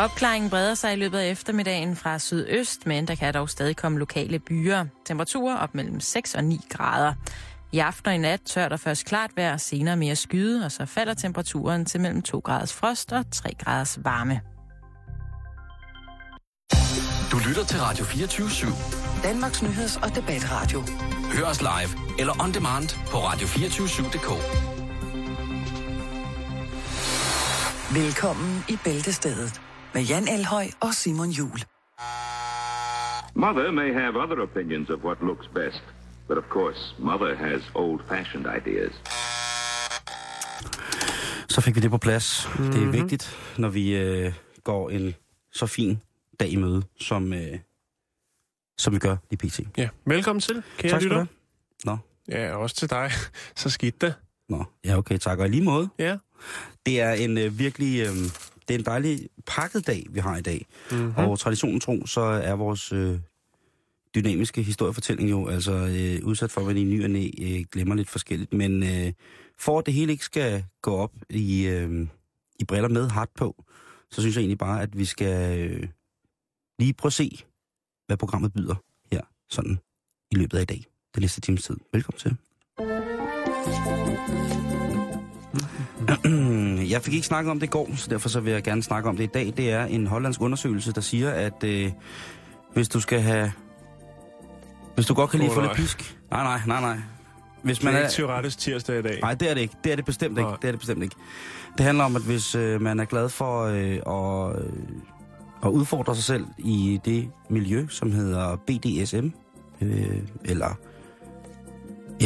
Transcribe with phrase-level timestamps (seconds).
[0.00, 3.98] Opklaringen breder sig i løbet af eftermiddagen fra sydøst, men der kan dog stadig komme
[3.98, 4.84] lokale byer.
[5.06, 7.14] Temperaturer op mellem 6 og 9 grader.
[7.72, 10.86] I aften og i nat tør der først klart vejr, senere mere skyde, og så
[10.86, 14.40] falder temperaturen til mellem 2 graders frost og 3 graders varme.
[17.32, 19.22] Du lytter til Radio 24-7.
[19.22, 20.82] Danmarks Nyheds- og Debatradio.
[21.32, 24.30] Hør os live eller on demand på radio247.dk.
[27.94, 29.60] Velkommen i Bæltestedet
[29.94, 31.58] med Jan Elhøj og Simon Jul.
[33.34, 35.82] Mother may have other opinions of what looks best,
[36.28, 38.92] but of course, Mother has old-fashioned ideas.
[41.48, 42.48] Så fik vi det på plads.
[42.48, 42.72] Mm-hmm.
[42.72, 42.92] Det er Mhm.
[42.92, 44.32] vigtigt, når vi øh,
[44.64, 45.14] går en
[45.52, 46.00] så fin
[46.40, 47.58] dag i møde, som, øh,
[48.78, 49.60] som vi gør i PT.
[49.76, 51.16] Ja, velkommen til, kære tak skal du lytter.
[51.16, 51.28] have.
[51.84, 53.10] Nå, Ja, også til dig.
[53.56, 54.14] Så skidt det.
[54.48, 55.38] nå, ja okay, tak.
[55.38, 56.16] Og i lige måde, Ja.
[56.86, 58.12] det er en øh, virkelig, øh,
[58.70, 60.66] det er en dejlig pakket dag, vi har i dag.
[60.90, 61.14] Mm-hmm.
[61.16, 63.18] Og traditionen tro, så er vores øh,
[64.14, 67.94] dynamiske historiefortælling jo altså øh, udsat for, at man i ny og næ øh, glemmer
[67.94, 68.52] lidt forskelligt.
[68.52, 69.12] Men øh,
[69.58, 72.06] for at det hele ikke skal gå op i, øh,
[72.60, 73.64] i briller med hard på,
[74.10, 75.88] så synes jeg egentlig bare, at vi skal øh,
[76.78, 77.42] lige prøve at se,
[78.06, 78.74] hvad programmet byder
[79.12, 79.78] her sådan
[80.30, 80.84] i løbet af i dag.
[81.14, 81.76] Den næste times tid.
[81.92, 82.36] Velkommen til.
[86.90, 89.08] Jeg fik ikke snakket om det i går, så derfor så vil jeg gerne snakke
[89.08, 89.52] om det i dag.
[89.56, 91.92] Det er en hollandsk undersøgelse, der siger, at øh,
[92.74, 93.52] hvis du skal have...
[94.94, 96.16] Hvis du godt kan lide at få lidt pisk...
[96.30, 96.98] Nej, nej, nej, nej.
[97.62, 99.18] Hvis Det man er er, ikke Tyrettes tirsdag i dag.
[99.22, 99.74] nej, det er det ikke.
[99.84, 100.50] Det er det bestemt ikke.
[100.50, 100.56] Nej.
[100.62, 101.16] Det er det bestemt ikke.
[101.78, 104.72] Det handler om, at hvis øh, man er glad for øh, at, øh,
[105.64, 109.28] at udfordre sig selv i det miljø, som hedder BDSM,
[109.80, 110.78] øh, eller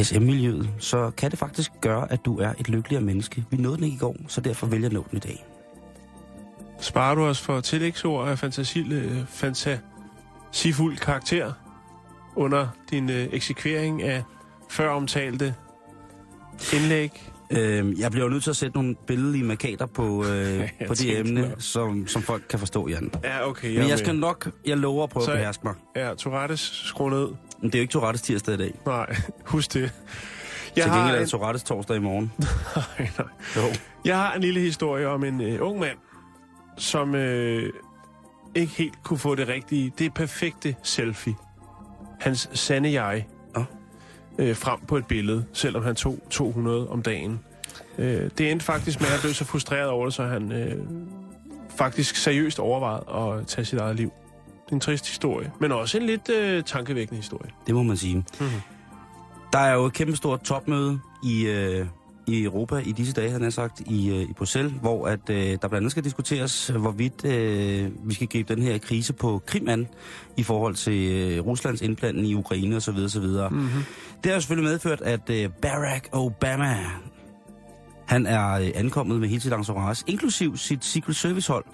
[0.02, 3.44] SM-miljøet, så kan det faktisk gøre, at du er et lykkeligere menneske.
[3.50, 5.44] Vi nåede den ikke i går, så derfor vælger jeg nå den i dag.
[6.80, 11.52] Sparer du os for tillægsord af fantasi, øh, fantasifuld karakter
[12.36, 14.22] under din øh, eksekvering af
[14.70, 15.54] før omtalte
[16.74, 17.30] indlæg?
[17.50, 20.94] Øh, jeg bliver jo nødt til at sætte nogle billedlige markader på, øh, jeg på
[20.94, 21.50] det tænkte emne, nok.
[21.58, 23.10] som, som folk kan forstå, Jan.
[23.24, 23.78] Ja, okay.
[23.78, 24.20] Men jeg skal med.
[24.20, 25.74] nok, jeg lover at prøve Så- at beherske mig.
[25.96, 27.28] Ja, Tourettes, skru ned.
[27.64, 28.75] Men det er jo ikke Tourettes tirsdag i dag.
[28.86, 29.80] Nej, husk det.
[29.80, 29.91] Jeg
[30.85, 32.33] til gengæld er en, det Tourettes torsdag i morgen.
[32.77, 33.27] nej, nej.
[33.57, 33.63] Jo.
[34.05, 35.98] Jeg har en lille historie om en øh, ung mand,
[36.79, 37.73] som øh,
[38.55, 41.35] ikke helt kunne få det rigtige, det perfekte selfie.
[42.20, 43.64] Hans sande jeg Nå.
[44.39, 47.41] øh, frem på et billede, selvom han tog 200 om dagen.
[47.98, 50.77] Øh, det endte faktisk med, at han blev så frustreret over det, så han øh,
[51.77, 54.13] faktisk seriøst overvejede at tage sit eget liv.
[54.74, 57.51] En trist historie, men også en lidt øh, tankevækkende historie.
[57.67, 58.17] Det må man sige.
[58.17, 58.51] Mhm.
[59.52, 61.86] Der er jo et kæmpestort topmøde i, øh,
[62.27, 65.36] i Europa i disse dage, han har sagt, i, øh, i Bruxelles, hvor at, øh,
[65.36, 69.68] der blandt andet skal diskuteres, hvorvidt øh, vi skal gribe den her krise på Krim
[69.68, 69.89] an
[70.36, 72.96] i forhold til øh, Ruslands indblanding i Ukraine osv.
[73.05, 73.23] osv.
[73.23, 73.84] Mm-hmm.
[74.24, 76.77] Det har selvfølgelig medført, at øh, Barack Obama,
[78.07, 81.64] han er øh, ankommet med hele sit entourage, inklusiv sit Secret Service-hold,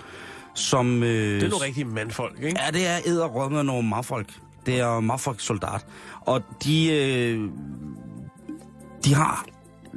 [0.55, 1.03] som...
[1.03, 2.61] Øh, Det er nogle rigtige mandfolk, ikke?
[2.65, 4.33] Ja, det er æderrød med nogle maffolk.
[4.67, 5.87] Det er maffolk-soldat.
[6.21, 7.49] Og de, øh,
[9.05, 9.45] de har,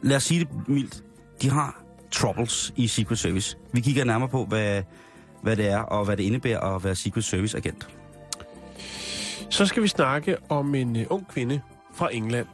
[0.03, 1.03] lad os sige det mildt,
[1.41, 3.57] de har troubles i Secret Service.
[3.73, 4.83] Vi kigger nærmere på, hvad,
[5.41, 7.87] hvad det er, og hvad det indebærer at være Secret Service-agent.
[9.49, 11.61] Så skal vi snakke om en uh, ung kvinde
[11.95, 12.47] fra England,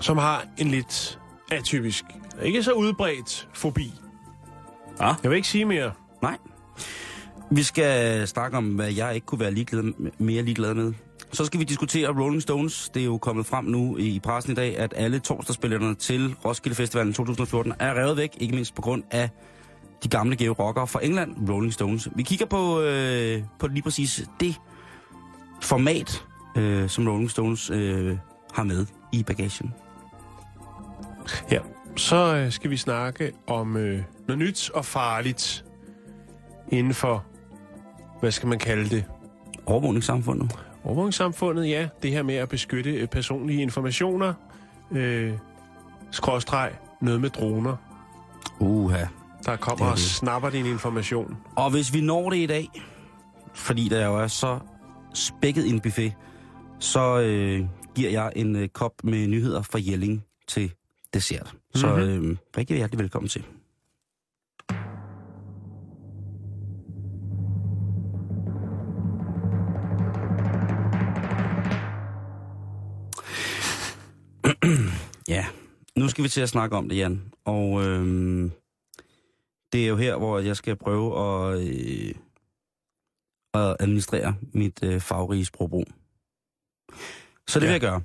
[0.00, 1.18] som har en lidt
[1.52, 2.04] atypisk,
[2.42, 3.94] ikke så udbredt fobi.
[5.00, 5.14] Ja.
[5.22, 5.92] Jeg vil ikke sige mere.
[6.22, 6.38] Nej.
[7.54, 10.92] Vi skal snakke om, hvad jeg ikke kunne være ligeglad, mere ligeglad med.
[11.32, 12.88] Så skal vi diskutere Rolling Stones.
[12.94, 16.76] Det er jo kommet frem nu i pressen i dag, at alle torsdagsspillerne til Roskilde
[16.76, 19.30] Festivalen 2014 er revet væk, ikke mindst på grund af
[20.04, 22.08] de gamle gave rockere fra England, Rolling Stones.
[22.16, 24.60] Vi kigger på, øh, på lige præcis det
[25.62, 26.24] format,
[26.56, 28.16] øh, som Rolling Stones øh,
[28.52, 29.74] har med i bagagen.
[31.50, 31.58] Ja.
[31.96, 35.64] Så øh, skal vi snakke om øh, noget nyt og farligt
[36.68, 37.24] inden for,
[38.22, 39.04] hvad skal man kalde det?
[39.66, 40.56] Overvågningssamfundet.
[40.84, 41.88] Overvågningssamfundet, ja.
[42.02, 44.34] Det her med at beskytte øh, personlige informationer.
[44.90, 45.32] Øh,
[46.10, 47.76] skråstreg, noget med droner,
[48.60, 49.04] Uha.
[49.46, 51.36] der kommer er og snapper din information.
[51.56, 52.68] Og hvis vi når det i dag,
[53.54, 54.58] fordi der jo er så
[55.14, 56.12] spækket en buffet,
[56.78, 57.64] så øh,
[57.94, 60.72] giver jeg en øh, kop med nyheder fra Jelling til
[61.14, 61.54] dessert.
[61.74, 62.00] Så Mhm.
[62.30, 63.44] øh, rigtig hjertelig velkommen til.
[75.28, 75.46] Ja,
[75.96, 77.32] nu skal vi til at snakke om det, Jan.
[77.44, 78.50] Og øh,
[79.72, 82.14] det er jo her, hvor jeg skal prøve at, øh,
[83.54, 85.86] at administrere mit øh, farverige sprogbrug.
[87.48, 87.66] Så det Ja.
[87.66, 88.02] vil jeg gøre.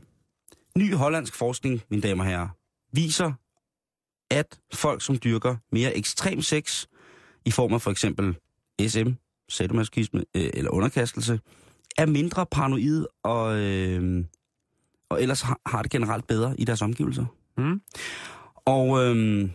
[0.78, 2.48] Ny hollandsk forskning, mine damer og herrer,
[2.94, 3.34] viser,
[4.32, 6.86] at folk, som dyrker mere ekstrem sex,
[7.46, 8.38] i form af for eksempel
[8.88, 9.10] SM,
[9.50, 11.40] sadomasochisme øh, eller underkastelse,
[11.98, 14.26] er mindre paranoid og, øh,
[15.10, 17.26] og ellers har, det generelt bedre i deres omgivelser.
[17.58, 17.82] Mm.
[18.66, 19.50] Og øh,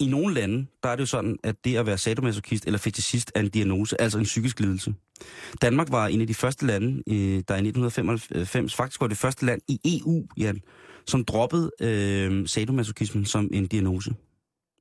[0.00, 3.32] i nogle lande, der er det jo sådan, at det at være sadomasochist eller fetishist
[3.34, 4.94] er en diagnose, altså en psykisk lidelse.
[5.62, 9.46] Danmark var en af de første lande, øh, der i 1995 faktisk var det første
[9.46, 10.62] land i EU, Jan,
[11.06, 14.14] som droppede øh, sadomasochismen som en diagnose.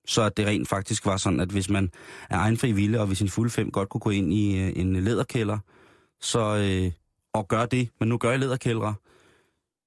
[0.08, 1.92] Så at det rent faktisk var sådan, at hvis man
[2.30, 4.96] er egenfri vilje, og hvis sin fulde fem godt kunne gå ind i øh, en
[4.96, 5.58] læderkælder,
[6.22, 6.92] så, øh,
[7.34, 8.94] og gøre det, man nu gør i læderkældre,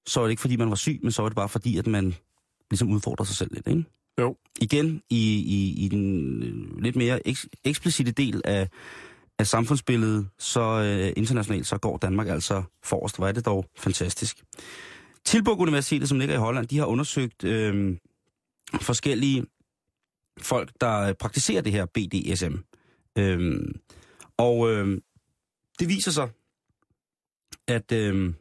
[0.06, 1.87] så var det ikke fordi, man var syg, men så var det bare fordi, at
[1.87, 2.14] man
[2.70, 3.84] ligesom udfordrer sig selv lidt, ikke?
[4.20, 4.37] Jo.
[4.60, 8.69] Igen, i, i, i den øh, lidt mere eks, eksplicite del af,
[9.38, 13.16] af samfundsbilledet, så øh, internationalt, så går Danmark altså forrest.
[13.16, 14.43] Hvor er det dog fantastisk.
[15.25, 17.96] Tilburg Universitetet, som ligger i Holland, de har undersøgt øh,
[18.81, 19.44] forskellige
[20.40, 22.54] folk, der praktiserer det her BDSM.
[23.19, 23.60] Øh,
[24.37, 25.00] og øh,
[25.78, 26.28] det viser sig,
[27.69, 28.34] at øh,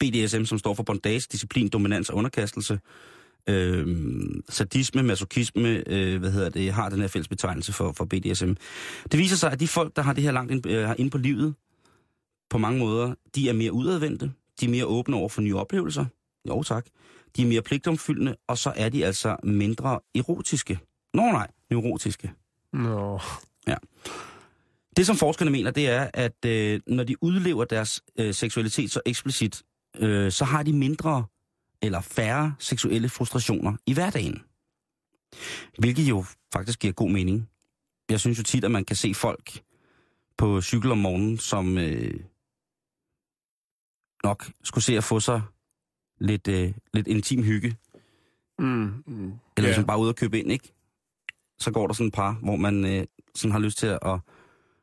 [0.00, 2.80] BDSM, som står for bondage, disciplin, dominans og underkastelse,
[3.48, 3.86] øh,
[4.48, 8.52] sadisme, masochisme, øh, hvad hedder det, har den her fælles betegnelse for, for BDSM.
[9.12, 11.18] Det viser sig, at de folk, der har det her langt ind, øh, ind på
[11.18, 11.54] livet,
[12.50, 16.04] på mange måder, de er mere udadvendte, de er mere åbne over for nye oplevelser,
[16.48, 16.86] jo tak,
[17.36, 20.78] de er mere pligtomfyldende, og så er de altså mindre erotiske.
[21.14, 22.32] Nå nej, neurotiske.
[22.72, 23.20] Nå.
[24.96, 29.00] Det, som forskerne mener, det er, at øh, når de udlever deres øh, seksualitet så
[29.06, 29.62] eksplicit,
[29.98, 31.24] øh, så har de mindre
[31.82, 34.42] eller færre seksuelle frustrationer i hverdagen.
[35.78, 37.48] Hvilket jo faktisk giver god mening.
[38.08, 39.62] Jeg synes jo tit, at man kan se folk
[40.38, 42.20] på cykel om morgenen, som øh,
[44.24, 45.42] nok skulle se at få sig
[46.18, 47.76] lidt, øh, lidt intim hygge.
[48.58, 48.66] Mm.
[49.06, 49.24] Mm.
[49.26, 49.62] Eller ja.
[49.62, 50.72] ligesom bare ud og købe ind, ikke?
[51.58, 54.20] Så går der sådan et par, hvor man øh, sådan har lyst til at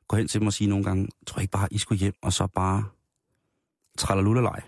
[0.07, 2.13] gå hen til dem og sige nogle gange, tror jeg ikke bare, I skulle hjem,
[2.21, 2.86] og så bare
[3.98, 4.62] trallerlullerlej.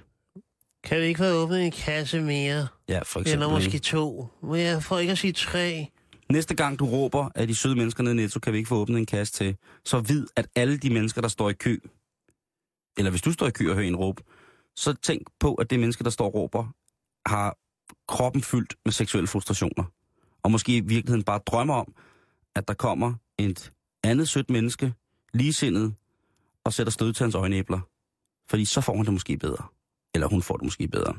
[0.86, 2.68] Kan vi ikke få åbnet en kasse mere?
[2.90, 3.32] Ja, for eksempel.
[3.32, 4.28] Eller måske to?
[4.44, 5.92] Men jeg får ikke at sige tre.
[6.32, 8.76] Næste gang du råber, at de søde mennesker nede i Netto, kan vi ikke få
[8.76, 11.78] åbnet en kasse til, så vid, at alle de mennesker, der står i kø,
[12.98, 14.22] eller hvis du står i kø og hører en råb,
[14.76, 16.68] så tænk på, at det menneske, der står og råber,
[17.26, 17.58] har
[18.08, 19.84] kroppen fyldt med seksuelle frustrationer.
[20.44, 21.94] Og måske i virkeligheden bare drømmer om,
[22.56, 23.72] at der kommer et
[24.04, 24.94] andet sødt menneske,
[25.34, 25.94] ligesindet,
[26.64, 27.80] og sætter stød til hans øjenæbler.
[28.50, 29.75] Fordi så får han det måske bedre.
[30.16, 31.14] Eller hun får det måske bedre.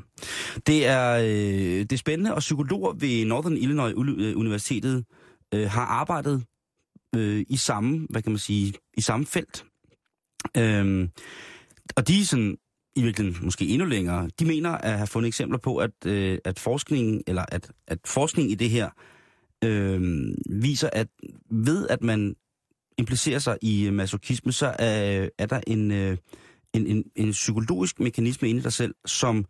[0.67, 5.05] Det er, øh, det er spændende, og psykologer ved Northern Illinois øh, Universitetet
[5.53, 6.43] øh, har arbejdet
[7.15, 9.65] øh, i samme, hvad kan man sige, i samme felt.
[10.57, 11.09] Øh,
[11.95, 12.57] og de er sådan,
[12.95, 16.59] i virkeligheden måske endnu længere, de mener at have fundet eksempler på, at, øh, at
[16.59, 18.89] forskningen, eller at, at forskning i det her,
[19.63, 21.07] øh, viser, at
[21.51, 22.35] ved at man
[22.97, 26.17] implicerer sig i masochisme, så er, er der en, øh,
[26.73, 29.45] en, en, en psykologisk mekanisme inde i dig selv, som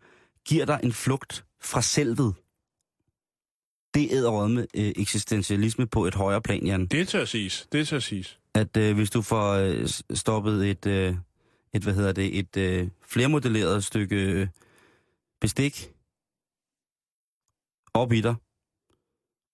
[0.48, 2.34] giver dig en flugt fra selvet.
[3.94, 6.86] Det er med øh, eksistentialisme på et højere plan, Jan.
[6.86, 7.68] Det tør siges.
[7.72, 8.38] Det tør siges.
[8.54, 11.14] At øh, hvis du får øh, stoppet et, øh,
[11.74, 14.48] et, hvad hedder det, et øh, flermodelleret stykke øh,
[15.40, 15.92] bestik
[17.94, 18.34] op i dig,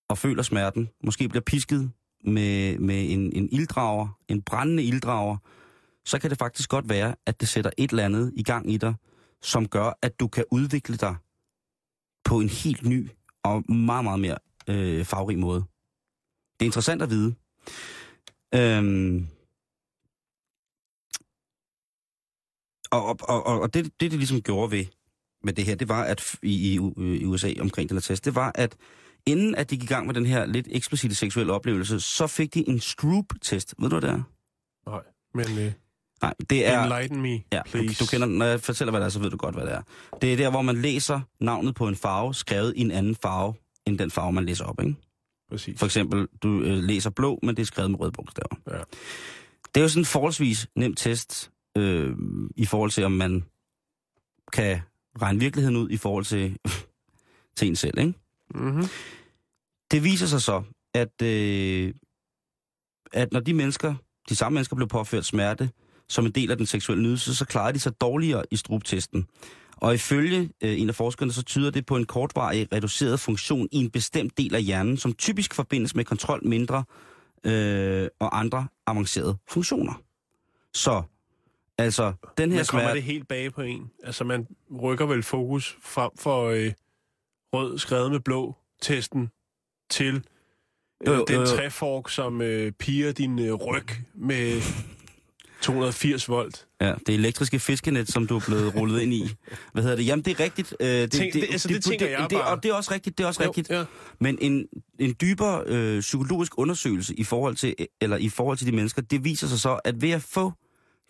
[0.08, 1.90] og føler smerten, måske bliver pisket
[2.24, 5.36] med, med en, en ilddrager, en brændende ilddrager,
[6.04, 8.76] så kan det faktisk godt være, at det sætter et eller andet i gang i
[8.76, 8.94] dig,
[9.42, 11.16] som gør, at du kan udvikle dig
[12.24, 13.10] på en helt ny
[13.42, 15.64] og meget, meget mere øh, farverig måde.
[16.60, 17.34] Det er interessant at vide.
[18.54, 19.28] Øhm,
[22.90, 24.84] og og, og, og det, det, det ligesom gjorde ved
[25.44, 28.34] med det her, det var, at i, i, i USA omkring den her test, det
[28.34, 28.76] var, at
[29.26, 32.54] inden at de gik i gang med den her lidt eksplicite seksuelle oplevelse, så fik
[32.54, 33.74] de en Stroop-test.
[33.78, 34.22] Ved du, hvad det er?
[34.90, 35.02] Nej,
[35.34, 35.72] men øh,
[36.24, 36.82] Nej, det er...
[36.82, 38.04] enlighten me, Ja, du, please.
[38.04, 39.82] du kender, når jeg fortæller, hvad det er, så ved du godt, hvad det er.
[40.20, 43.54] Det er der, hvor man læser navnet på en farve, skrevet i en anden farve,
[43.86, 44.94] end den farve, man læser op, ikke?
[45.50, 45.78] Præcis.
[45.78, 48.56] For eksempel, du øh, læser blå, men det er skrevet med røde bogstaver.
[48.70, 48.78] Ja.
[49.74, 52.16] Det er jo sådan en forholdsvis nem test, øh,
[52.56, 53.44] i forhold til, om man
[54.52, 54.80] kan
[55.22, 56.56] regne virkeligheden ud i forhold til,
[57.56, 58.14] til en selv, ikke?
[58.54, 58.84] Mm-hmm.
[59.90, 60.62] Det viser sig så,
[60.94, 61.94] at, øh,
[63.12, 63.94] at når de mennesker,
[64.28, 65.70] de samme mennesker blev påført smerte
[66.08, 69.26] som en del af den seksuelle nydelse, så klarede de sig dårligere i struptesten.
[69.76, 73.76] Og ifølge øh, en af forskerne, så tyder det på en kortvarig reduceret funktion i
[73.76, 76.84] en bestemt del af hjernen, som typisk forbindes med kontrol mindre
[77.44, 80.02] øh, og andre avancerede funktioner.
[80.74, 81.02] Så
[81.78, 82.96] altså, den her Men kommer smerte...
[82.96, 83.90] det helt bag på en?
[84.04, 84.46] Altså, man
[84.82, 86.72] rykker vel fokus frem for øh,
[87.52, 89.30] rød skrevet med blå testen
[89.90, 90.22] til øh,
[91.06, 91.46] Jo, jo, den jo, jo.
[91.46, 94.60] træfork, som øh, piger din øh, ryg med
[95.64, 96.66] 280 volt.
[96.80, 99.28] Ja, det elektriske fiskenet, som du er blevet rullet ind i.
[99.72, 100.06] Hvad hedder det?
[100.06, 100.74] Jamen, det er rigtigt.
[100.80, 102.50] Øh, det, Tænk- det- altså, det tænker jeg det, bare.
[102.56, 103.70] Og det er også rigtigt, det er også Jo, rigtigt.
[103.70, 103.84] ja.
[104.20, 104.66] Men en,
[104.98, 109.24] en dybere øh, psykologisk undersøgelse i forhold, til, eller i forhold til de mennesker, det
[109.24, 110.52] viser sig så, at ved at få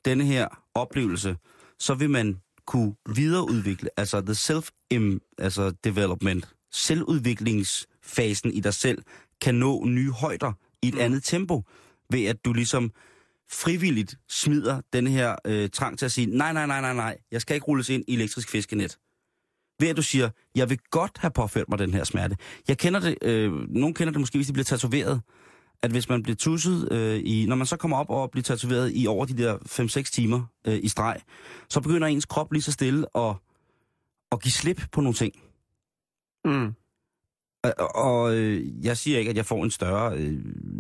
[0.05, 1.37] denne her oplevelse,
[1.79, 4.69] så vil man kunne videreudvikle, altså the self
[5.39, 9.03] altså development, selvudviklingsfasen i dig selv,
[9.41, 11.01] kan nå nye højder i et mm.
[11.01, 11.63] andet tempo,
[12.11, 12.93] ved at du ligesom
[13.51, 17.41] frivilligt smider den her øh, trang til at sige, nej, nej, nej, nej, nej, jeg
[17.41, 18.99] skal ikke rulles ind i elektrisk fiskenet.
[19.81, 22.37] Ved at du siger, jeg vil godt have påført mig den her smerte.
[22.69, 25.23] Jeg kender det, øh, nogen kender det måske, hvis de bliver tatoveret,
[25.83, 28.93] at hvis man bliver tusset, øh, i, når man så kommer op og bliver tatoveret
[28.95, 31.21] i over de der 5-6 timer øh, i streg,
[31.69, 33.35] så begynder ens krop lige så stille at,
[34.33, 35.35] at give slip på nogle ting.
[36.45, 36.75] Mm.
[37.79, 40.39] Og, og øh, jeg siger ikke, at jeg får en større øh,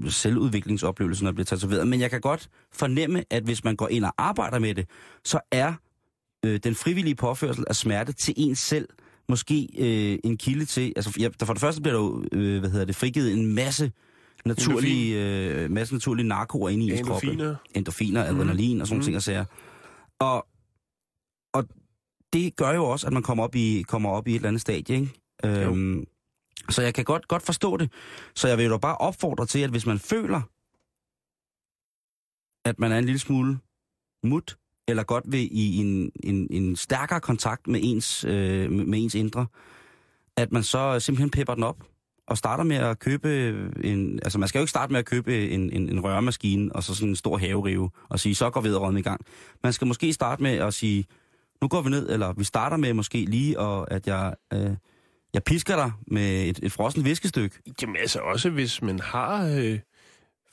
[0.08, 4.04] selvudviklingsoplevelse, når jeg bliver tatoveret, men jeg kan godt fornemme, at hvis man går ind
[4.04, 4.88] og arbejder med det,
[5.24, 5.72] så er
[6.46, 8.88] øh, den frivillige påførsel af smerte til ens selv
[9.28, 10.92] måske øh, en kilde til...
[10.96, 13.54] Altså, ja, der for det første bliver der jo, øh, hvad hedder det, frigivet en
[13.54, 13.92] masse
[14.46, 17.22] naturlige, øh, masse naturlige narkoer ind i ens krop.
[17.22, 17.56] Endorfiner.
[17.74, 19.00] Endorfiner, adrenalin og sådan Mhm.
[19.00, 19.04] mm.
[19.04, 19.44] ting og sager.
[20.20, 20.46] Og,
[21.54, 21.64] og
[22.32, 24.60] det gør jo også, at man kommer op i, kommer op i et eller andet
[24.60, 25.10] stadie, ikke?
[25.44, 26.04] Øhm,
[26.70, 27.92] så jeg kan godt, godt forstå det.
[28.34, 30.40] Så jeg vil jo bare opfordre til, at hvis man føler,
[32.64, 33.58] at man er en lille smule
[34.23, 34.56] mut,
[34.88, 39.46] eller godt vil i en, en, en stærkere kontakt med ens, øh, med ens indre,
[40.37, 41.84] at man så simpelthen pepper den op,
[42.26, 43.28] og starter med at købe
[43.84, 44.18] en...
[44.23, 46.94] Altså, man skal jo ikke starte med at købe en, en, en rørmaskine, og så
[46.94, 49.20] sådan en stor haverive, og sige, så går vederrøden i gang.
[49.62, 51.06] Man skal måske starte med at sige,
[51.62, 54.76] nu går vi ned, eller vi starter med måske lige, og at jeg, øh,
[55.34, 57.56] jeg pisker dig med et, et frossen viskestykke.
[57.82, 59.78] Jamen altså også, hvis man har øh,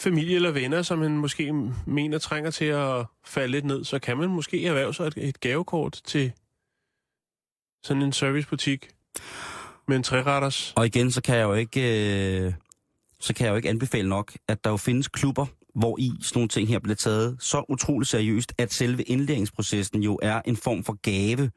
[0.02, 1.54] familie eller venner, som man måske
[1.88, 5.40] mener trænger til at falde lidt ned, så kan man måske erhverve sig et, et
[5.40, 6.32] gavekort til
[7.84, 8.90] sådan en servicebutik
[9.88, 10.74] med en træretters.
[10.76, 11.82] Og igen, så kan jeg jo ikke,
[12.46, 12.54] øh,
[13.20, 15.46] så kan jeg jo ikke anbefale nok, at der jo findes klubber,
[15.76, 20.20] hvor i sådan nogle ting her bliver taget så utroligt seriøst, at selve indlæringsprocessen jo
[20.22, 21.52] er en form for gave.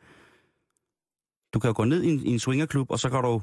[1.54, 3.42] Du kan jo gå ned i en, i en swingerklub, og så kan du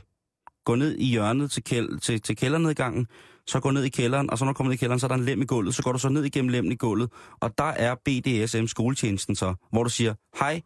[0.65, 3.07] gå ned i hjørnet til, kæld, til, til kældernedgangen,
[3.47, 5.07] så gå ned i kælderen, og så når du kommer ned i kælderen, så er
[5.07, 7.57] der en lem i gulvet, så går du så ned igennem lemmen i gulvet, og
[7.57, 10.61] der er BDSM skoletjenesten så, hvor du siger, hej,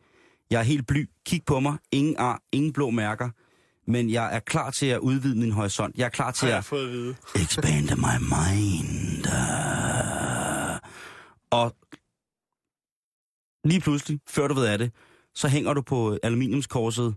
[0.50, 3.30] jeg er helt bly, kig på mig, ingen ar, ingen blå mærker,
[3.88, 5.98] men jeg er klar til at udvide min horisont.
[5.98, 7.16] Jeg er klar til Har at jeg fået at vide.
[7.44, 9.26] expand my mind.
[11.52, 11.76] Og
[13.64, 14.92] lige pludselig, før du ved af det,
[15.36, 17.16] så hænger du på aluminiumskorset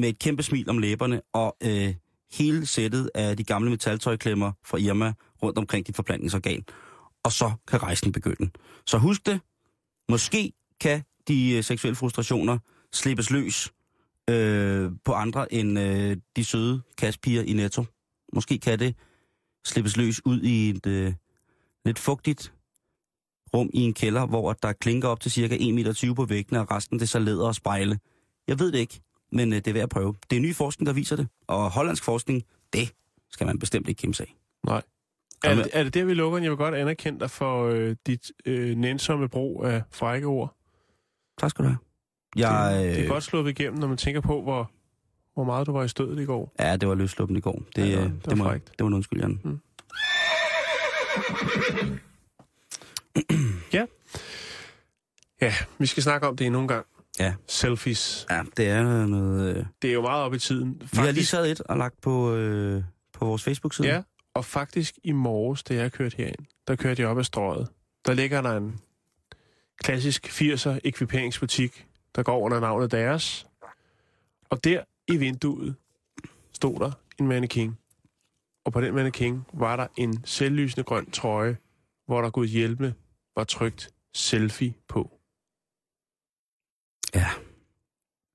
[0.00, 1.94] med et kæmpe smil om læberne, og øh,
[2.32, 5.12] hele sættet af de gamle metaltøjklemmer fra Irma
[5.42, 6.64] rundt omkring dit forplantningsorgan.
[7.24, 8.50] Og så kan rejsen begynde.
[8.86, 9.40] Så husk det.
[10.08, 12.58] Måske kan de øh, seksuelle frustrationer
[12.92, 13.72] slippes løs
[14.30, 17.84] øh, på andre end øh, de søde kaspiger i Netto.
[18.32, 18.94] Måske kan det
[19.64, 21.14] slippes løs ud i et øh,
[21.84, 22.52] lidt fugtigt
[23.54, 26.70] rum i en kælder, hvor der klinker op til cirka 1,20 meter på væggene, og
[26.70, 27.98] resten det så læder og spejle.
[28.48, 29.00] Jeg ved det ikke,
[29.32, 30.14] men øh, det er værd at prøve.
[30.30, 32.42] Det er ny forskning, der viser det, og hollandsk forskning,
[32.72, 32.92] det
[33.30, 34.34] skal man bestemt ikke kæmpe sig af.
[34.64, 34.82] Nej.
[35.44, 36.38] Er, det- er det der, vi lukker?
[36.38, 40.54] Jeg vil godt anerkende dig for øh, dit øh, nænsomme brug af frække ord.
[41.40, 41.78] Tak skal du have.
[42.36, 44.70] Jeg, det, det er øh, godt sluppet igennem, når man tænker på, hvor,
[45.34, 46.54] hvor meget du var i stødet i går.
[46.60, 47.62] Ja, det var løsluppen i går.
[47.76, 48.68] Det, Ja, det var- ja, det det, må, frækt.
[48.78, 49.40] det må du undskylde, Jan.
[49.44, 49.60] Mm.
[55.40, 56.86] Ja, vi skal snakke om det endnu en gang.
[57.18, 57.34] Ja.
[57.48, 58.26] Selfies.
[58.30, 59.56] Ja, det er noget...
[59.56, 60.82] Øh, Det er jo meget op i tiden.
[60.92, 62.82] vi har lige taget et og lagt på, øh,
[63.12, 63.88] på vores Facebook-side.
[63.88, 64.02] Ja,
[64.34, 67.68] og faktisk i morges, da jeg kørte herind, der kørte jeg op ad strøget.
[68.06, 68.80] Der ligger der en
[69.84, 73.46] klassisk 80'er ekviperingsbutik, der går under navnet deres.
[74.50, 75.74] Og der i vinduet
[76.52, 77.76] stod der en mannequin.
[78.64, 81.56] Og på den mannequin var der en selvlysende grøn trøje,
[82.06, 82.94] hvor der Gud hjælpe
[83.36, 85.17] var trygt selfie på.
[87.14, 87.26] Ja.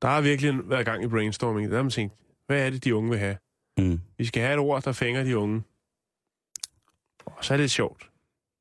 [0.01, 1.69] Der har virkelig været gang i brainstorming.
[1.69, 2.13] Der har man tænkt,
[2.47, 3.37] hvad er det, de unge vil have?
[3.77, 3.99] Mm.
[4.17, 5.63] Vi skal have et ord, der fænger de unge.
[7.25, 8.09] Og så er det sjovt.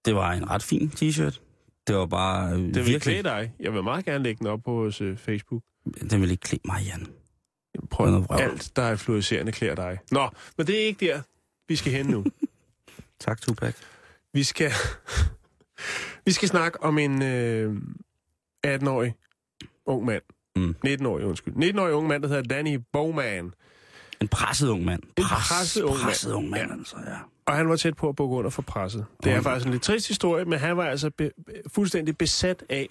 [0.04, 1.40] Det var en ret fin t-shirt.
[1.86, 3.00] Det var bare øh, Det vil virkelig...
[3.00, 3.52] klæde dig.
[3.60, 5.62] Jeg vil meget gerne lægge den op på vores øh, Facebook.
[6.10, 7.06] Den vil ikke klæde mig, Jan.
[7.90, 8.42] Prøv Noget vrøvl.
[8.42, 9.98] alt, der er fluorescerende, klæder dig.
[10.10, 10.28] Nå,
[10.58, 11.22] men det er ikke der,
[11.68, 12.24] vi skal hen nu.
[13.20, 13.74] Tak, Tupac.
[14.32, 14.70] Vi skal,
[16.26, 17.76] vi skal snakke om en øh,
[18.66, 19.14] 18-årig
[19.86, 20.22] ung mand.
[20.56, 20.74] Mm.
[20.86, 21.54] 19-årig, undskyld.
[21.54, 23.54] 19-årig ung mand, der hedder Danny Bowman.
[24.20, 25.02] En presset ung mand.
[25.18, 26.04] En presset ung mand.
[26.04, 26.76] presset ung mand, Ja.
[26.78, 27.16] altså, ja.
[27.46, 29.06] Og han var tæt på at bukke under for presset.
[29.24, 29.42] Det er Oh.
[29.42, 32.88] faktisk en lidt trist historie, men han var altså be- be- fuldstændig besat af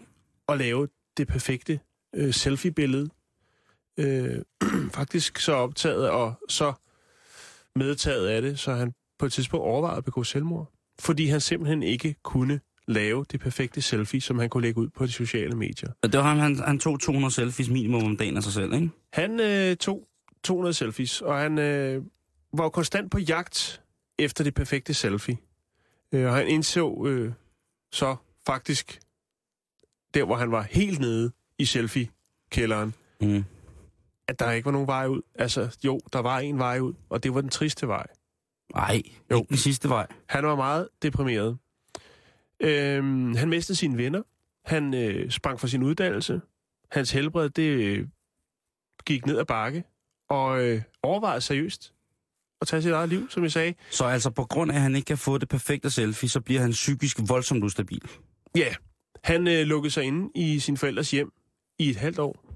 [0.49, 1.79] at lave det perfekte
[2.15, 3.09] øh, selfie-billede.
[3.97, 4.41] Øh,
[4.99, 6.73] faktisk så optaget og så
[7.75, 10.71] medtaget af det, så han på et tidspunkt overvejede at begå selvmord.
[10.99, 15.05] Fordi han simpelthen ikke kunne lave det perfekte selfie, som han kunne lægge ud på
[15.05, 15.89] de sociale medier.
[16.03, 18.89] Det var ham, han, han tog 200 selfies minimum om dagen af sig selv, ikke?
[19.13, 20.07] Han øh, tog
[20.43, 22.03] 200 selfies, og han øh,
[22.53, 23.81] var konstant på jagt
[24.19, 25.37] efter det perfekte selfie.
[26.11, 27.31] Øh, og han indså øh,
[27.91, 28.99] så faktisk,
[30.13, 33.43] der hvor han var helt nede i selfie-kælderen, Mm.
[34.27, 35.21] at der ikke var nogen vej ud.
[35.35, 38.07] Altså, jo, der var en vej ud, og det var den triste vej.
[38.75, 39.45] Ej, Jo.
[39.49, 40.07] den sidste vej.
[40.25, 41.57] Han var meget deprimeret.
[42.61, 44.21] Øhm, han mistede sine venner.
[44.65, 46.41] Han øh, sprang fra sin uddannelse.
[46.91, 48.07] Hans helbred, det øh,
[49.05, 49.83] gik ned ad bakke.
[50.29, 51.93] Og øh, overvejede seriøst
[52.61, 53.73] at tage sit eget liv, som jeg sagde.
[53.89, 56.61] Så altså på grund af, at han ikke kan få det perfekte selfie, så bliver
[56.61, 58.09] han psykisk voldsomt ustabil.
[58.55, 58.73] Ja,
[59.23, 61.31] han øh, lukkede sig inde i sin forældres hjem
[61.79, 62.50] i et halvt år.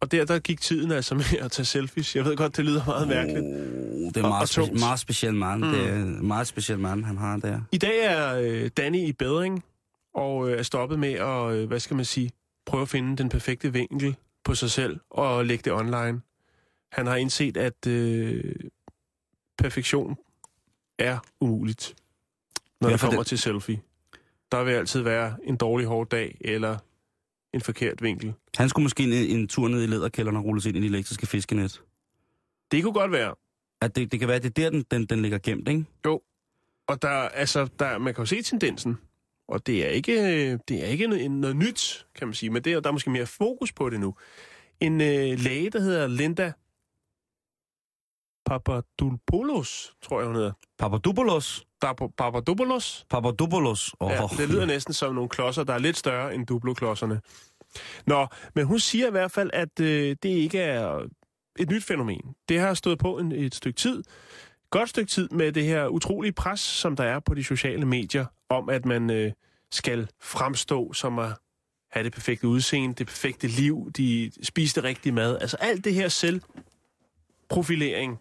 [0.00, 2.16] Og der, der gik tiden altså med at tage selfies.
[2.16, 3.44] Jeg ved godt, det lyder meget mærkeligt.
[3.46, 4.80] Oh, det er Og- meget, og spe- tungt.
[4.80, 5.64] meget speciel mand.
[5.64, 5.70] Mm.
[5.70, 7.60] Det er en meget speciel mand, han har der.
[7.72, 9.64] I dag er øh, Danny i bedring,
[10.14, 12.30] og øh, er stoppet med at, øh, hvad skal man sige,
[12.66, 16.20] prøve at finde den perfekte vinkel på sig selv og lægge det online.
[16.92, 18.54] Han har indset, at øh,
[19.58, 20.16] perfektion
[20.98, 21.94] er umuligt,
[22.80, 23.80] når Ja, det kommer det- til selfie.
[24.52, 26.78] Der vil altid være en dårlig hård dag eller
[27.56, 28.34] en forkert vinkel.
[28.56, 31.26] Han skulle måske en, en tur ned i lederkælderen og rulles ind i de elektriske
[31.26, 31.82] fiskenet.
[32.70, 33.34] Det kunne godt være.
[33.80, 35.84] At det, det kan være, at det er der, den, den, den ligger gemt, ikke?
[36.88, 38.98] Og der, altså, der, man kan jo se tendensen,
[39.48, 42.72] og det er ikke, det er ikke noget, noget nyt, kan man sige, men det
[42.72, 44.14] er, der er måske mere fokus på det nu.
[44.80, 46.52] En øh, læge, der hedder Linda
[48.46, 50.52] Papadopoulos, tror jeg, hun hedder.
[50.78, 51.66] Papadopoulos.
[52.16, 53.06] Papadopoulos?
[53.10, 53.94] Papadopoulos.
[54.00, 57.20] Oh, Ja, det lyder næsten som nogle klodser, der er lidt større end Duplo-klodserne.
[58.06, 61.06] Nå, men hun siger i hvert fald, at øh, det ikke er
[61.58, 62.34] et nyt fænomen.
[62.48, 64.02] Det har stået på en, et stykke tid,
[64.70, 68.26] godt stykke tid med det her utrolige pres, som der er på de sociale medier,
[68.48, 69.32] om at man øh,
[69.70, 71.28] skal fremstå som at
[71.90, 75.38] have det perfekte udseende, det perfekte liv, de spise det rigtige mad.
[75.40, 78.18] Altså alt det her selvprofilering.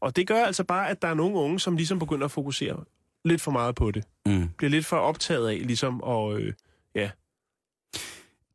[0.00, 2.84] Og det gør altså bare, at der er nogle unge, som ligesom begynder at fokusere
[3.24, 4.48] lidt for meget på det Mm.
[4.58, 6.52] bliver lidt for optaget af, ligesom at, øh,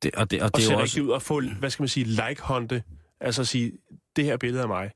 [0.04, 1.02] Det, og det, og at det er se jo rigtig også...
[1.02, 2.84] ud og få, hvad skal man sige, like-hunte.
[3.20, 3.72] Altså at sige,
[4.16, 4.92] det her billede af mig.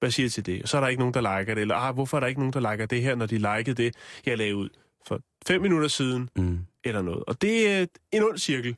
[0.00, 0.68] Hvad siger I til det?
[0.68, 1.60] Så er der ikke nogen, der liker det.
[1.60, 3.94] Eller, ah, hvorfor er der ikke nogen, der liker det her, når de likede det,
[4.26, 4.68] jeg lavede ud
[5.08, 6.58] for fem minutter siden, Mm.
[6.84, 7.24] eller noget.
[7.26, 8.76] Og det er en ond cirkel.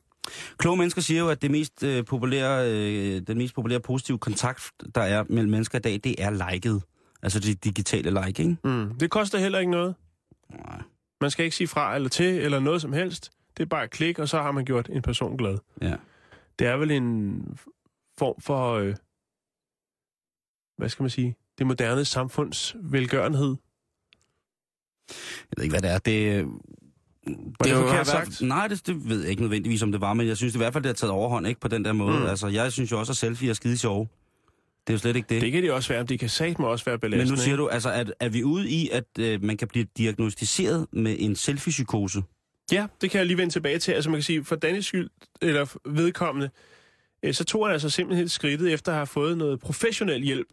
[0.58, 4.70] Kloge mennesker siger jo, at det mest, øh, populære, øh, den mest populære positive kontakt,
[4.94, 6.82] der er mellem mennesker i dag, det er liket.
[7.22, 8.56] Altså det digitale like, ikke?
[8.64, 8.94] Mm.
[8.98, 9.94] Det koster heller ikke noget.
[10.50, 10.82] Nej.
[11.20, 13.30] Man skal ikke sige fra eller til, eller noget som helst.
[13.60, 15.58] Det er bare et klik, og så har man gjort en person glad.
[15.82, 15.94] Ja.
[16.58, 17.42] Det er vel en
[18.18, 18.94] form for, øh,
[20.78, 23.56] hvad skal man sige, det moderne samfunds velgørenhed.
[25.08, 25.98] Jeg ved ikke, hvad det er.
[25.98, 26.46] Det,
[27.64, 28.42] det jo- forkert har i hvert- sagt?
[28.42, 30.72] Nej, det, det ved jeg ikke nødvendigvis, om det var, men jeg synes i hvert
[30.72, 32.18] fald, det har taget overhånd, ikke på den der måde.
[32.18, 32.26] Mm.
[32.26, 34.08] Altså, jeg synes jo også, at selfie er skide sjove.
[34.86, 35.42] Det er jo slet ikke det.
[35.42, 37.30] Det kan det også være, men det kan satme også være belastende.
[37.32, 37.62] men nu siger ikke?
[37.62, 41.36] du, altså, at, er vi ude i, at øh, man kan blive diagnostiseret med en
[41.36, 42.22] selfie-psykose?
[42.72, 43.92] Ja, det kan jeg lige vende tilbage til.
[43.92, 45.10] Altså man kan sige, for Dannes skyld,
[45.42, 46.50] eller vedkommende,
[47.22, 50.48] øh, så tog han altså simpelthen skridtet efter at have fået noget professionel hjælp.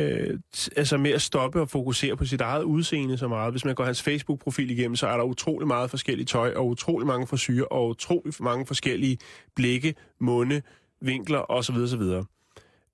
[0.00, 0.38] Øh,
[0.76, 3.52] altså med at stoppe og fokusere på sit eget udseende så meget.
[3.52, 7.06] Hvis man går hans Facebook-profil igennem, så er der utrolig meget forskellige tøj, og utrolig
[7.06, 9.18] mange frisyrer, og utrolig mange forskellige
[9.56, 10.62] blikke, munde,
[11.00, 11.74] vinkler osv.
[11.76, 12.02] osv.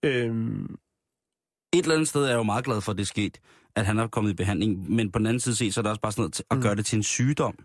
[0.03, 0.77] Øhm,
[1.73, 3.39] Et eller andet sted er jeg jo meget glad for, at det er sket,
[3.75, 5.91] at han er kommet i behandling, men på den anden side set, så er der
[5.91, 6.63] også bare sådan noget at Mm.
[6.63, 7.59] gøre det til en sygdom.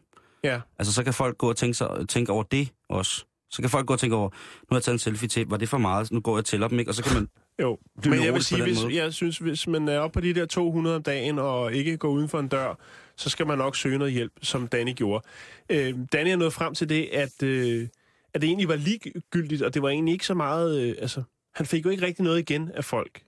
[0.44, 3.26] Ja, Altså, så kan folk gå og tænke, sig, tænke over det også.
[3.52, 5.58] Så kan folk gå og tænke over, nu har jeg taget en selfie til, var
[5.58, 6.12] det for meget?
[6.12, 6.92] Nu går jeg og tæller dem, ikke?
[6.92, 7.28] Og så kan man...
[7.62, 8.96] Jo, men jeg vil sige, hvis, måde.
[8.96, 12.10] jeg synes, hvis man er oppe på de der 200 om dagen og ikke går
[12.10, 12.76] uden for en dør,
[13.16, 15.28] så skal man nok søge noget hjælp, som Danny gjorde.
[15.70, 17.88] Øh, Danny er nået frem til det, at, øh,
[18.34, 20.82] at det egentlig var ligegyldigt, og det var egentlig ikke så meget...
[20.82, 21.24] Øh, altså,
[21.56, 23.22] han fik jo ikke rigtig noget igen af folk.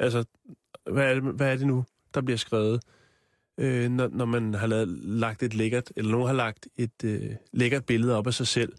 [0.00, 0.24] Altså,
[0.90, 2.82] hvad er det, hvad er det nu, der bliver skrevet?
[3.62, 7.30] Øh, når, når man har lavet, lagt et lækkert, eller nogen har lagt et øh,
[7.52, 8.72] lækkert billede op af sig selv,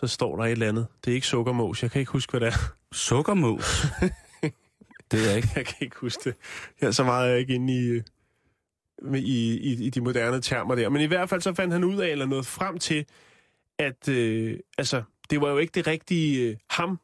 [0.00, 0.86] så står der et eller andet.
[1.04, 2.74] Det er ikke sukkermås, jeg kan ikke huske, hvad det er.
[2.92, 3.86] Sukkermås.
[5.10, 5.48] det er jeg ikke.
[5.56, 6.36] Jeg kan ikke huske det.
[6.80, 8.02] Jeg er så meget er jeg ikke inde i, øh,
[9.14, 10.88] i, i, i de moderne termer der.
[10.88, 13.06] Men i hvert fald så fandt han ud af, eller noget frem til,
[13.78, 17.00] at øh, altså, det var jo ikke det rigtige øh, ham,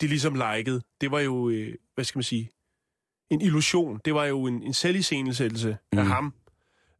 [0.00, 0.82] de ligesom likede.
[1.00, 2.50] Det var jo, øh, hvad skal man sige,
[3.32, 4.00] en illusion.
[4.04, 5.98] Det var jo en, en selviscenesættelse mm.
[5.98, 6.34] af ham.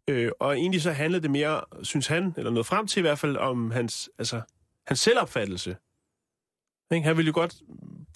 [0.09, 3.19] Øh, og egentlig så handlede det mere, synes han, eller noget frem til i hvert
[3.19, 4.41] fald, om hans, altså,
[4.87, 5.77] hans selvopfattelse.
[6.93, 7.07] Ikke?
[7.07, 7.55] Han ville jo godt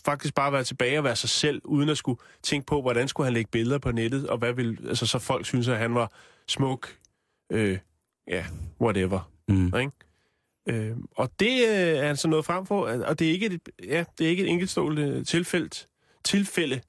[0.04, 3.24] faktisk bare være tilbage og være sig selv, uden at skulle tænke på, hvordan skulle
[3.24, 6.12] han lægge billeder på nettet, og hvad vil, altså, så folk synes, at han var
[6.48, 6.96] smuk,
[7.52, 7.78] øh,
[8.28, 8.46] ja,
[8.80, 9.30] whatever.
[9.48, 9.66] Mm.
[9.66, 9.92] Ikke?
[10.68, 13.68] Øh, og det øh, er han så nået frem for, og det er ikke et,
[13.84, 15.70] ja, det er ikke et enkeltstående tilfælde.
[16.24, 16.80] tilfælde.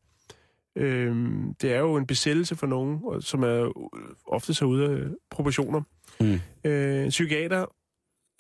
[0.77, 1.15] Øh,
[1.61, 3.71] det er jo en besættelse for nogen, og- som er
[4.27, 5.81] ofte så ude af proportioner.
[6.19, 6.39] Mm.
[6.63, 7.65] Øh, en psykiater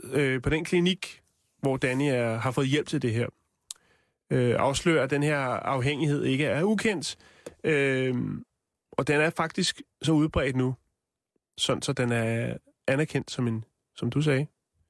[0.03, 1.21] øh, på den klinik,
[1.59, 3.27] hvor Danny er, har fået hjælp til det her,
[4.31, 7.17] øh, afslører, at den her afhængighed ikke er ukendt.
[7.63, 8.15] Øh,
[8.91, 10.75] og den er faktisk så udbredt nu,
[11.57, 14.47] sådan så den er anerkendt som en, som du sagde,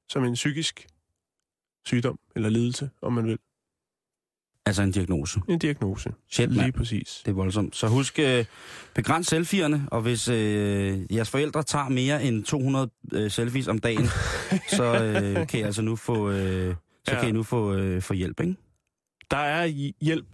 [0.09, 0.87] som en psykisk
[1.85, 3.39] sygdom eller lidelse, om man vil.
[4.67, 5.39] Altså en diagnose.
[5.49, 6.09] En diagnose.
[6.31, 7.21] Shit, Lige præcis.
[7.25, 7.75] Det er voldsomt.
[7.75, 8.45] Så husk, øh,
[8.95, 14.07] begræns selfierne, og hvis øh, jeres forældre tager mere end 200 øh, selfies om dagen,
[14.77, 16.75] så øh, kan I altså nu få, øh,
[17.07, 17.19] så Ja.
[17.19, 18.55] kan I nu få, øh, få hjælp, ikke?
[19.31, 19.65] Der er
[20.01, 20.25] hjælp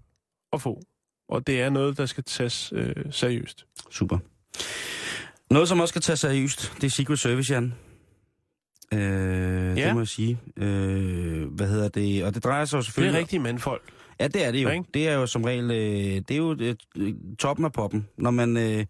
[0.54, 0.82] at få,
[1.30, 3.65] og det er noget, der skal tages øh, seriøst.
[3.91, 4.17] Super.
[5.52, 7.74] Noget, som også skal tage seriøst, det er Secret Service, Jan.
[8.93, 9.00] Øh,
[9.78, 9.86] Ja.
[9.88, 10.39] Det må jeg sige.
[10.58, 12.24] Øh, hvad hedder det?
[12.24, 13.15] Og det drejer sig jo Det selvfølgelig...
[13.17, 13.84] er rigtige mandfolk.
[14.19, 14.69] Ja, det er det jo.
[14.69, 14.86] Ikke?
[14.93, 16.58] Det er jo som regel, øh, det er jo
[16.95, 18.08] øh, toppen af poppen.
[18.17, 18.86] Når man øh,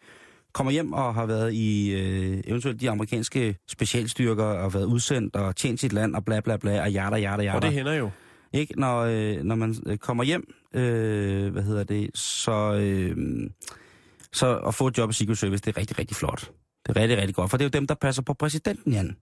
[0.54, 5.56] kommer hjem og har været i øh, eventuelt de amerikanske specialstyrker og været udsendt og
[5.56, 7.56] tjent sit land og bla bla bla og jada jada jada.
[7.56, 8.10] Og det hænder jo.
[8.54, 8.80] Ikke?
[8.80, 13.18] Når, øh, når man øh, kommer hjem, øh, hvad hedder det, så, øh,
[14.34, 16.52] så at få et job i Secret Service, det er rigtig, rigtig flot.
[16.88, 19.18] Det er rigtig, rigtig godt, for det er jo dem, der passer på præsidenten, Jan.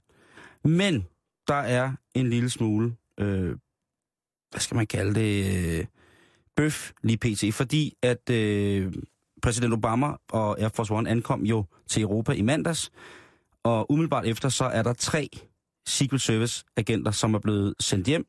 [0.63, 1.07] Men
[1.47, 3.55] der er en lille smule, øh,
[4.51, 5.85] hvad skal man kalde det, øh,
[6.55, 7.55] bøf lige pt.
[7.55, 8.93] Fordi at øh,
[9.41, 12.91] præsident Obama og Air Force One ankom jo til Europa i mandags,
[13.63, 15.29] og umiddelbart efter så er der tre
[15.85, 18.25] Secret Service agenter, som er blevet sendt hjem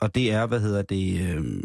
[0.00, 1.62] og det er, hvad hedder det, øh,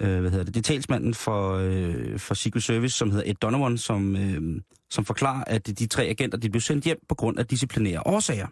[0.00, 3.34] øh, hvad hedder det, det er talsmanden for, øh, for Secret Service, som hedder Ed
[3.34, 7.38] Donovan, som, øh, som forklarer, at de tre agenter, de blev sendt hjem på grund
[7.38, 8.46] af disciplinære årsager.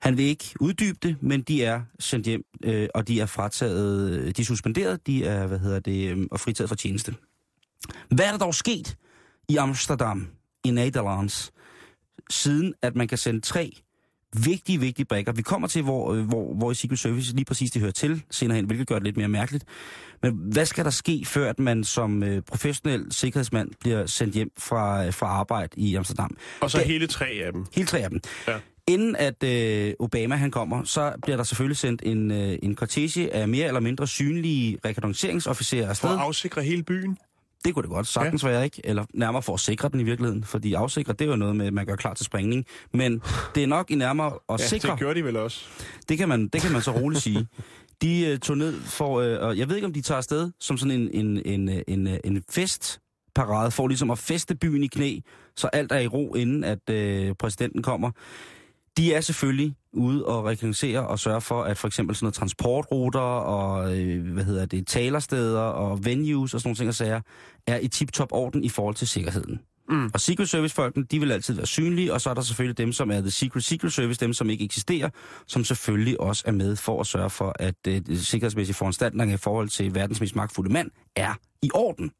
[0.00, 4.36] Han vil ikke uddybe det, men de er sendt hjem, øh, og de er frataget,
[4.36, 7.14] de er suspenderet, de er, hvad hedder det, øh, og fritaget for tjeneste.
[8.10, 8.96] Hvad er der dog sket
[9.48, 10.28] i Amsterdam,
[10.64, 11.52] i Nederlands,
[12.30, 13.72] siden at man kan sende tre
[14.44, 15.32] vigtige, vigtige brækker.
[15.32, 18.22] Vi kommer til, hvor, øh, hvor, hvor i Secret Service lige præcis det hører til
[18.30, 19.64] senere hen, hvilket gør det lidt mere mærkeligt.
[20.22, 24.50] Men hvad skal der ske, før at man som øh, professionel sikkerhedsmand bliver sendt hjem
[24.58, 26.36] fra, øh, fra arbejde i Amsterdam?
[26.60, 27.66] Og så Det- hele tre af dem.
[27.74, 28.20] Hele tre af dem.
[28.48, 28.58] Ja.
[28.88, 33.34] Inden at øh, Obama han kommer, så bliver der selvfølgelig sendt en, øh, en kortege
[33.34, 36.10] af mere eller mindre synlige rekognosceringsofficerer For afsted.
[36.10, 37.18] at afsikre hele byen.
[37.64, 38.48] Det kunne det godt sagtens ja.
[38.48, 38.80] være, ikke?
[38.84, 40.44] Eller nærmere for at sikre den i virkeligheden.
[40.44, 42.66] Fordi afsikre, det er jo noget med, at man gør klar til sprængning.
[42.92, 43.22] Men
[43.54, 44.90] det er nok i nærmere at Ja, sikre.
[44.90, 45.64] det gjorde de vel også.
[46.08, 47.46] Det kan man, det kan man så roligt sige.
[48.02, 50.78] De uh, tog ned for, uh, og jeg ved ikke, om de tager afsted som
[50.78, 54.86] sådan en, en, en, øh, en, øh, en festparade, for ligesom at feste byen i
[54.86, 55.18] knæ,
[55.56, 58.10] så alt er i ro, inden at uh, præsidenten kommer.
[58.96, 63.20] De er selvfølgelig ude og rekognoscere og sørge for, at for eksempel sådan noget transportruter
[63.20, 67.20] og øh, hvad hedder det, talersteder og venues og sådan nogle ting og sager,
[67.66, 69.60] er i tip-top orden i forhold til sikkerheden.
[69.88, 70.10] Mm.
[70.14, 73.10] Og Secret Service-folkene, de vil altid være synlige, og så er der selvfølgelig dem, som
[73.10, 75.10] er The Secret Secret Service, dem, som ikke eksisterer,
[75.46, 79.68] som selvfølgelig også er med for at sørge for, at øh, sikkerhedsmæssige foranstaltninger i forhold
[79.68, 82.10] til verdens mest magtfulde mand er i orden.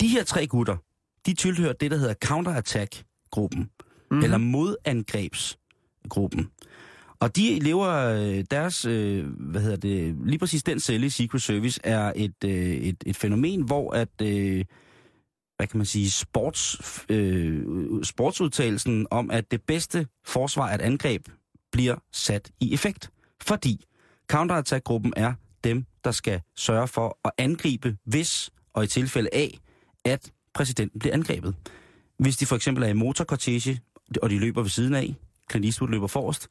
[0.00, 0.76] De her tre gutter,
[1.26, 4.24] de tilhører det, der hedder counterattack-gruppen, mm-hmm.
[4.24, 4.38] eller
[6.08, 6.50] gruppen.
[7.20, 11.42] Og de lever øh, deres, øh, hvad hedder det, lige præcis den celle i Secret
[11.42, 14.08] Service er et, øh, et, et fænomen, hvor at,
[15.56, 16.82] hvad kan man sige, sports,
[18.08, 21.28] sportsudtalelsen om, at det bedste forsvar af et angreb
[21.72, 23.10] bliver sat i effekt.
[23.42, 23.84] Fordi
[24.30, 25.32] counterattack-gruppen er
[25.64, 29.58] dem, der skal sørge for at angribe, hvis og i tilfælde af,
[30.04, 31.54] at præsidenten bliver angrebet.
[32.18, 33.80] Hvis de for eksempel er i motorkortege,
[34.22, 35.14] og de løber ved siden af,
[35.50, 36.48] Clint Eastwood løber forrest,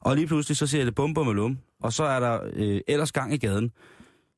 [0.00, 3.12] og lige pludselig så ser det bum bum lum, og så er der øh, ellers
[3.12, 3.72] gang i gaden,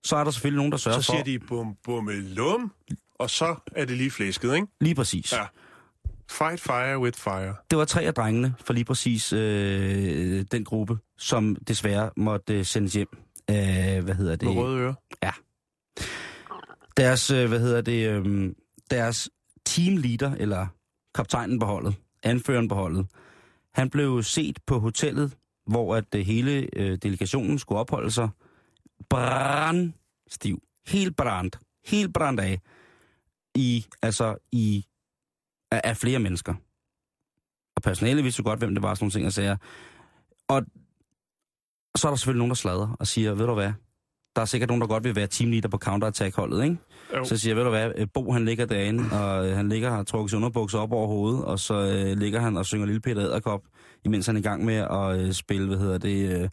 [0.04, 1.12] så er der selvfølgelig nogen, der sørger Så for...
[1.12, 2.72] siger de bum bum lum,
[3.14, 4.66] og så er det lige flæsket, ikke?
[4.80, 5.32] Lige præcis.
[5.32, 5.44] Ja.
[6.30, 7.54] Fight fire with fire.
[7.70, 12.64] Det var tre af drengene for lige præcis øh, den gruppe, som desværre måtte øh,
[12.64, 13.08] sendes hjem.
[13.50, 13.56] Øh,
[14.04, 14.48] hvad hedder det?
[14.48, 14.94] Med røde ører.
[16.96, 18.52] Deres, øh, hvad hedder det, øh,
[18.90, 19.30] deres
[19.66, 20.66] teamleader, eller
[21.14, 23.06] kaptajnen på holdet, anføreren på holdet,
[23.76, 25.36] han blev set på hotellet,
[25.66, 28.28] hvor at øh, hele øh, delegationen skulle opholde sig
[29.10, 30.62] brandstiv.
[30.86, 31.52] Helt brand.
[31.86, 32.60] Helt brændt af.
[33.54, 34.86] I, altså, i,
[35.70, 36.54] af, af flere mennesker.
[37.76, 39.58] Og personalet vidste jo godt, hvem det var, sådan nogle ting, jeg sagde.
[40.48, 40.62] Og
[41.96, 43.72] så er der selvfølgelig nogen, der sladrer og siger, ved du hvad,
[44.36, 46.76] der er sikkert nogen, der godt vil være teamleader på counterattack-holdet, ikke?
[47.16, 47.24] Jo.
[47.24, 49.90] Så siger jeg, ved du hvad, øh, Bo han ligger derinde, og øh, han ligger
[49.90, 52.86] og har trukket sig underbukser op over hovedet, og så øh, ligger han og synger
[52.86, 53.62] Lille Peter Æderkop,
[54.04, 56.48] imens han er i gang med at øh, spille, hvad hedder det, øh,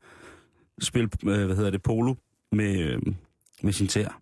[0.81, 2.15] spille, øh, hvad hedder det, polo
[2.51, 3.01] med, øh,
[3.63, 4.21] med sin tær.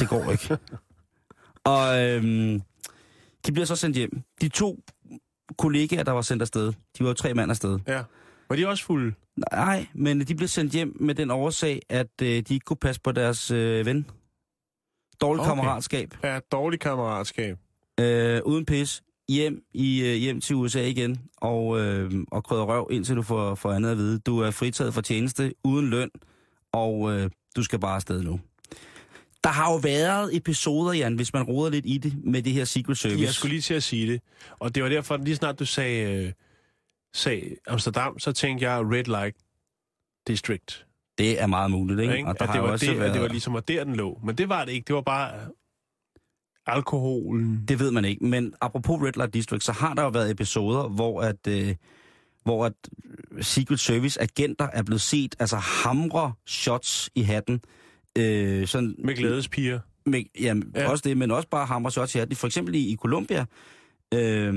[0.00, 0.58] Det går ikke.
[1.74, 2.22] og øh,
[3.46, 4.22] de bliver så sendt hjem.
[4.40, 4.78] De to
[5.58, 6.66] kollegaer, der var sendt afsted,
[6.98, 7.78] de var jo tre mand afsted.
[7.86, 8.02] Ja.
[8.54, 9.14] Var de også fulde?
[9.52, 13.00] Nej, men de blev sendt hjem med den årsag, at øh, de ikke kunne passe
[13.00, 14.06] på deres øh, ven.
[15.20, 15.50] Dårligt Okay.
[15.50, 16.14] kammeratskab.
[16.24, 17.58] Ja, dårlig kammeratskab.
[18.00, 19.02] Øh, uden pis.
[19.28, 23.54] Hjem, i, øh, hjem til USA igen, og, øh, og krydder røv, indtil du får,
[23.54, 24.18] får andet at vide.
[24.18, 26.10] Du er fritaget for tjeneste, uden løn,
[26.72, 28.40] og øh, du skal bare afsted nu.
[29.44, 32.64] Der har jo været episoder, Jan, hvis man roder lidt i det, med det her
[32.64, 33.22] Secret Service.
[33.22, 34.20] Jeg skulle lige til at sige det.
[34.58, 36.32] Og det var derfor, lige snart du sagde,
[37.14, 39.36] øh, sagde Amsterdam, så tænkte jeg Red Light
[40.26, 40.86] District.
[41.18, 42.16] Det er meget muligt, ikke?
[42.16, 42.28] Ikke?
[42.28, 43.08] Og der At det, var også det, været...
[43.08, 44.20] at det var ligesom, at der den lå.
[44.24, 44.84] Men det var det ikke.
[44.86, 45.46] Det var bare øh,
[46.66, 47.64] alkoholen.
[47.68, 50.88] Det ved man ikke, men apropos Red Light District, så har der jo været episoder,
[50.88, 51.74] hvor at, øh,
[52.44, 52.72] hvor at
[53.40, 57.60] Secret Service agenter er blevet set, altså hamre shots i hatten.
[58.18, 59.80] Øh, sådan, Med glædespiger.
[60.06, 60.80] Med, ja, Ja.
[60.80, 62.36] ja, også det, men også bare hamre shots i hatten.
[62.36, 63.44] For eksempel i, i Colombia,
[64.14, 64.54] øh,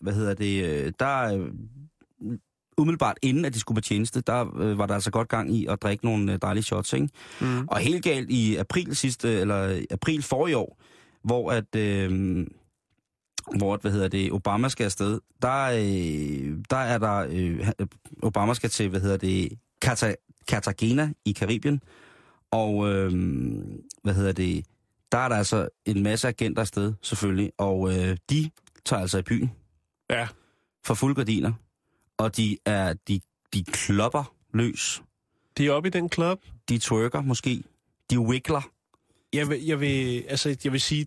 [0.00, 1.46] hvad hedder det, øh, der øh,
[2.78, 5.66] umiddelbart inden at de skulle på tjeneste, der øh, var der altså godt gang i
[5.66, 7.08] at drikke nogle øh, dejlige shots, ikke?
[7.40, 7.68] Mm.
[7.68, 10.78] Og helt galt i april sidste, eller april forrige år,
[11.24, 12.46] hvor at, øh,
[13.56, 17.68] hvor at, hvad hedder det, Obama skal afsted, der, øh, der er der, øh,
[18.22, 19.52] Obama skal til, hvad hedder det,
[19.84, 21.82] Carta- Cartagena i Karibien,
[22.50, 23.12] og øh,
[24.02, 24.64] hvad hedder det,
[25.12, 28.50] der er der altså en masse agenter afsted, selvfølgelig, og øh, de
[28.84, 29.50] tager altså i byen
[30.10, 30.28] Ja.
[30.84, 31.52] for fuld gardiner,
[32.20, 33.20] og de er, de,
[33.54, 35.02] de klopper løs,
[35.58, 36.38] De er oppe i den klub.
[36.68, 37.62] de twerker måske,
[38.10, 38.70] de wiggler,
[39.32, 41.06] Jeg vil, jeg vil, altså, jeg vil sige,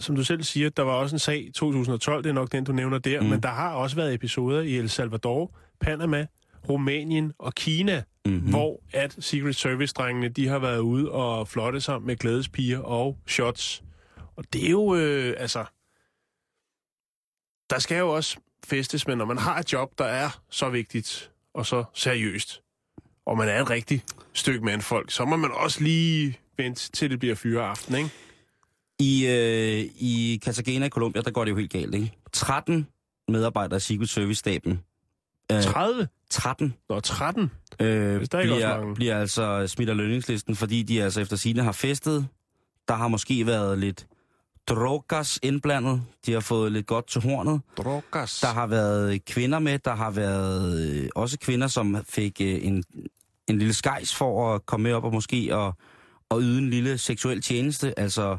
[0.00, 2.64] som du selv siger, der var også en sag i 2012, det er nok den,
[2.64, 3.26] du nævner der, mm.
[3.26, 6.26] Men der har også været episoder i El Salvador, Panama,
[6.68, 8.42] Rumænien og Kina, mm-hmm.
[8.44, 8.50] mm.
[8.50, 13.84] hvor at Secret Service-drengene, de har været ude og flotte sig med glædespiger og shots.
[14.36, 15.64] Og det er jo, øh, altså...
[17.70, 21.30] Der skal jo også festes, men når man har et job, der er så vigtigt
[21.54, 22.60] og så seriøst,
[23.26, 27.18] og man er et rigtigt stykke mandfolk, så må man også lige vente til det
[27.18, 28.10] bliver fyreaften, ikke?
[28.98, 32.12] I, øh, I Cartagena i Colombia, der går det jo helt galt, ikke?
[32.32, 32.86] 13
[33.28, 34.80] medarbejdere i Secret Service-staben.
[35.52, 36.08] Øh, 30?
[36.30, 37.50] 13 Nå, 13?
[37.80, 41.36] øh, Hvis der ikke også bliver, bliver altså smidt af lønningslisten, fordi de altså efter
[41.36, 42.26] sine har festet.
[42.88, 44.06] Der har måske været lidt
[44.68, 46.02] drogas indblandet.
[46.26, 47.60] De har fået lidt godt til hornet.
[47.76, 48.40] Drogas.
[48.40, 49.78] Der har været kvinder med.
[49.78, 52.84] Der har været øh, også kvinder, som fik øh, en,
[53.48, 55.74] en lille skejs for at komme med op og måske og,
[56.28, 57.98] og yde en lille seksuel tjeneste.
[57.98, 58.38] Altså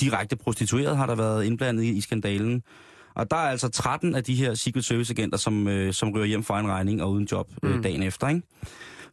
[0.00, 2.62] direkte prostitueret har der været indblandet i, i skandalen.
[3.14, 6.42] Og der er altså 13 af de her Secret Service-agenter, som, øh, som ryger hjem
[6.42, 7.82] for en regning og uden job øh, Mm.
[7.82, 8.28] dagen efter.
[8.28, 8.42] Ikke?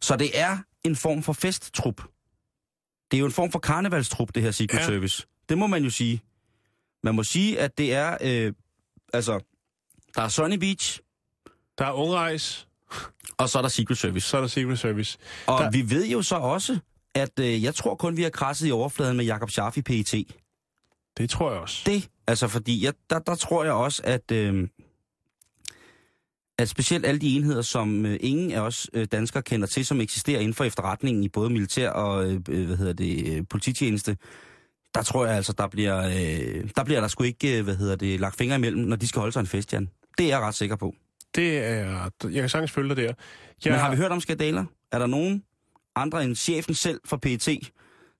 [0.00, 2.02] Så det er en form for festtrup.
[3.10, 4.82] Det er jo en form for karnevalstrup, det her Secret Ja.
[4.82, 4.86] ja.
[4.88, 5.26] Service.
[5.48, 6.20] Det må man jo sige.
[7.04, 8.16] Man må sige, at det er...
[8.20, 8.52] Øh,
[9.12, 9.40] altså,
[10.14, 11.00] der er Sunny Beach,
[11.78, 12.68] Der er ungrejs,
[13.36, 14.28] og så er der Secret Service.
[14.28, 15.18] så er der Secret Service.
[15.46, 16.78] Og Der- vi ved jo så også,
[17.14, 20.14] at øh, jeg tror kun, vi har krasset i overfladen med Jakob Scharf i PET.
[21.18, 21.82] Det tror jeg også.
[21.86, 24.68] Det, altså fordi, jeg, der, der tror jeg også, at, øh,
[26.58, 30.00] at specielt alle de enheder, som øh, ingen af os øh, danskere kender til, som
[30.00, 34.16] eksisterer inden for efterretningen i både militær og øh, øh, hvad hedder det, øh, polititjeneste,
[34.94, 37.96] der tror jeg altså, der bliver, øh, der bliver der sgu ikke, øh, hvad hedder
[37.96, 39.90] det, lagt fingre imellem, når de skal holde sig en fest, Jan.
[40.18, 40.94] Det er jeg ret sikker på.
[41.34, 42.10] Det er...
[42.24, 43.02] Jeg kan sagtens følge dig der.
[43.02, 43.14] Jeg,
[43.64, 44.64] Men har vi hørt om skandaler?
[44.92, 45.42] Er der nogen
[45.96, 47.46] andre end chefen selv for PET,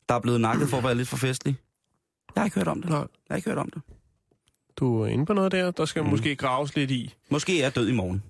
[0.08, 1.56] der er blevet nakket for at være lidt for festlig?
[2.34, 2.90] Jeg har ikke hørt om det.
[2.90, 2.98] Nej.
[2.98, 3.82] Jeg har ikke hørt om det.
[4.76, 6.02] Du er inde på noget der, der skal.
[6.02, 6.08] Mm.
[6.08, 7.14] måske graves lidt i.
[7.30, 8.22] Måske er jeg død i morgen.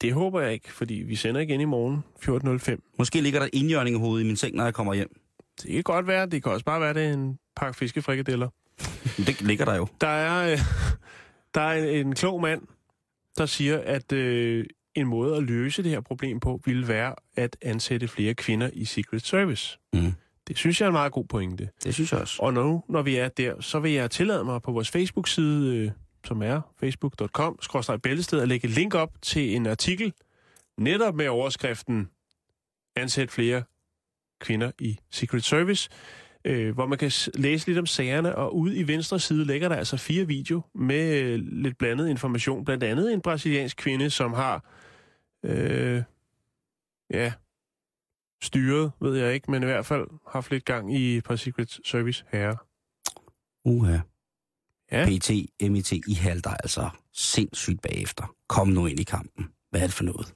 [0.00, 2.04] Det håber jeg ikke, fordi vi sender igen i morgen
[2.78, 2.94] 14.05.
[2.98, 5.20] Måske ligger der indjørning i hovedet i min seng, når jeg kommer hjem.
[5.62, 8.48] Det kan godt være, det kan også bare være, det er en pakke fiskefrikadeller.
[9.16, 9.86] Det ligger der jo.
[10.00, 10.58] Der er, øh,
[11.54, 12.62] der er en, en klog mand,
[13.38, 14.64] der siger, at øh,
[14.94, 18.84] en måde at løse det her problem på, ville være at ansætte flere kvinder i
[18.84, 19.78] Secret Service.
[19.92, 20.12] Mm.
[20.48, 21.68] Det synes jeg er en meget god pointe.
[21.84, 22.42] Det synes jeg også.
[22.42, 25.90] Og nu, når vi er der, så vil jeg tillade mig på vores Facebook-side, øh,
[26.24, 27.58] som er facebook.com,
[28.02, 30.12] bæltested, og lægge et link op til en artikel,
[30.78, 32.08] netop med overskriften
[32.96, 33.62] Ansæt flere
[34.40, 35.90] kvinder i Secret Service,
[36.44, 39.76] øh, hvor man kan læse lidt om sagerne, og ude i venstre side ligger der
[39.76, 42.64] altså fire video med øh, lidt blandet information.
[42.64, 44.64] Blandt andet en brasiliansk kvinde, som har,
[45.44, 46.02] øh,
[47.10, 47.32] ja,
[48.42, 51.78] styret, ved jeg ikke, men i hvert fald haft lidt gang i et par Secret
[51.84, 52.56] Service herrer.
[53.64, 53.98] Uha.
[54.92, 55.06] Ja.
[55.06, 55.30] PT,
[55.62, 58.34] MIT, I halter altså sindssygt bagefter.
[58.48, 59.48] Kom nu ind i kampen.
[59.70, 60.34] Hvad er det for noget?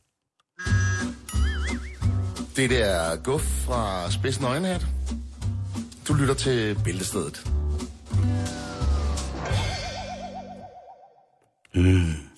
[2.60, 4.86] Det der er Guf fra Spidsen Øjenhat.
[6.08, 7.46] Du lytter til Bæltestedet.
[11.74, 12.30] Mm,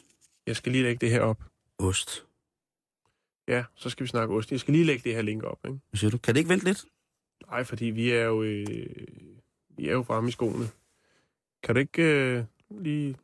[0.46, 1.44] Jeg skal lige lægge det her op.
[1.78, 2.26] ost.
[3.48, 4.52] Ja, så skal vi snakke ost.
[4.52, 5.78] Jeg skal lige lægge det her link op, ikke?
[5.90, 6.18] Hvad siger du?
[6.18, 6.84] Kan det ikke vente lidt?
[7.46, 8.66] Nej, fordi vi er jo, øh,
[9.76, 10.68] vi er jo fremme i skoene.
[11.62, 13.16] Kan du ikke øh, lige...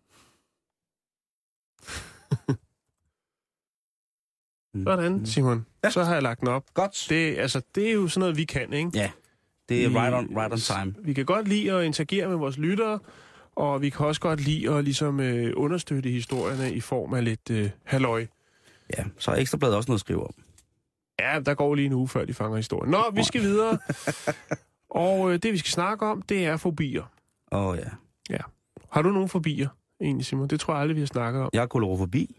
[4.85, 5.67] Sådan, Simon.
[5.89, 5.93] Ja.
[5.93, 6.65] Så har jeg lagt den op.
[6.75, 7.07] Godt.
[7.09, 8.91] Det, altså, det er jo sådan noget, vi kan, ikke?
[8.95, 9.11] Ja,
[9.69, 10.95] det er Vi- right on, right on time.
[11.07, 12.99] Vi kan godt lide at interagere med vores lyttere,
[13.57, 17.51] og vi kan også godt lide at ligesom, øh, understøtte historierne i form af lidt
[17.51, 18.27] øh, halløj.
[18.99, 20.35] Ja, så er Ekstrabladet også noget at skrive om.
[21.21, 22.91] Ja, der går lige en uge, før de fanger historien.
[22.91, 23.79] Nå, vi skal videre.
[24.91, 27.03] og øh, det, vi skal snakke om, det er fobier.
[27.53, 27.85] Åh oh, ja.
[28.91, 29.69] Har du nogle fobier,
[30.01, 30.49] egentlig, Simon?
[30.49, 31.51] Det tror jeg aldrig, vi har snakket om.
[31.53, 32.37] Jeg har kolorofobi.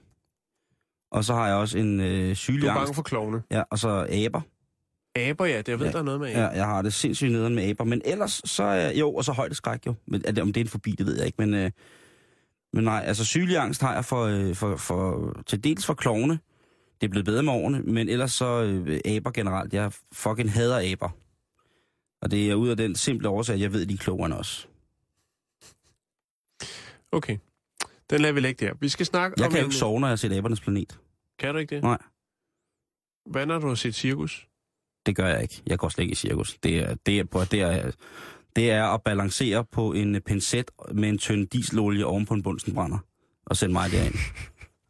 [1.11, 3.41] Og så har jeg også en øh, Du sygelig er bange for klovne.
[3.51, 3.89] Ja, og så
[4.25, 4.41] aber.
[5.15, 5.91] Aber, ja, det jeg ved Ja.
[5.91, 6.41] der er noget med aber.
[6.41, 7.83] Ja, jeg har det sindssygt nederen med aber.
[7.83, 9.93] Men ellers, så er jo, og så højdeskræk jo.
[10.07, 11.35] Men, er det, om det er en forbi, det ved jeg ikke.
[11.45, 11.71] Men, øh,
[12.73, 16.39] men nej, altså sygelig angst har jeg for, øh, for, for, til dels for klovne.
[17.01, 19.73] Det er blevet bedre med årene, men ellers så øh, aber generelt.
[19.73, 21.09] Jeg fucking hader aber.
[22.21, 24.25] Og det er ud af den simple årsag, at jeg ved, at de er klogere
[24.25, 24.69] end os.
[27.11, 27.37] Okay.
[28.09, 28.73] Den lader vi lægge der.
[28.81, 29.51] Vi skal snakke Jeg om...
[29.51, 30.99] kan jo ikke sove, når jeg har set abernes planet.
[31.39, 31.83] Kan du ikke det?
[31.83, 31.97] Nej.
[33.29, 34.47] Hvad når du har set cirkus?
[35.05, 35.61] Det gør jeg ikke.
[35.67, 36.57] Jeg går slet ikke i cirkus.
[36.63, 37.91] Det er, det er, på, det er,
[38.55, 42.97] det er at balancere på en pincet med en tynd dieselolie oven på en bunsenbrænder
[43.45, 44.15] og sende mig derind.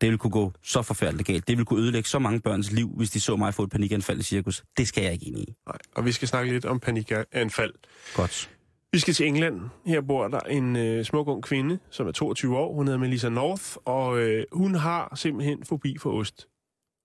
[0.02, 1.48] Det vil kunne gå så forfærdeligt galt.
[1.48, 4.20] Det vil kunne ødelægge så mange børns liv, hvis de så mig få et panikanfald
[4.20, 4.64] i cirkus.
[4.78, 5.56] Det skal jeg ikke ind i.
[5.68, 5.78] Nej.
[5.96, 7.74] Og vi skal snakke lidt om panikanfald.
[8.16, 8.50] Godt.
[8.94, 9.62] Vi skal til England.
[9.86, 12.74] Her bor der en øh, smuk ung kvinde, som er 22 år.
[12.74, 16.48] Hun hedder Melissa North, og øh, hun har simpelthen fobi for ost.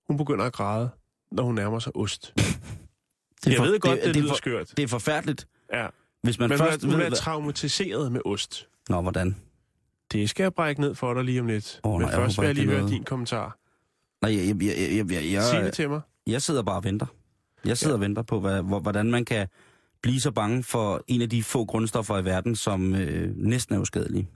[0.09, 0.91] Hun begynder at græde,
[1.33, 2.33] når hun nærmer sig ost.
[3.45, 4.73] Det Jeg ved godt, det, det det, er for, skørt.
[4.77, 5.87] det er forfærdeligt, Ja.
[6.23, 7.07] hvis man Men først er, hun ved...
[7.07, 8.69] er traumatiseret med ost.
[8.89, 9.37] Nå, hvordan?
[10.13, 11.81] Det skal jeg brække ned for dig lige om lidt.
[11.85, 13.59] Men nej, jeg først vil jeg lige er høre din kommentar.
[14.23, 16.01] Nej, jeg, jeg, jeg, jeg, jeg, Sig det jeg, til mig.
[16.27, 17.07] jeg sidder bare og venter.
[17.65, 17.97] Jeg sidder ja.
[17.97, 19.49] og venter på, hvad, hvor- hvordan man kan
[20.05, 23.79] blive så bange for en af de få grundstoffer i verden, som øh, næsten er
[23.79, 24.29] uskadelige.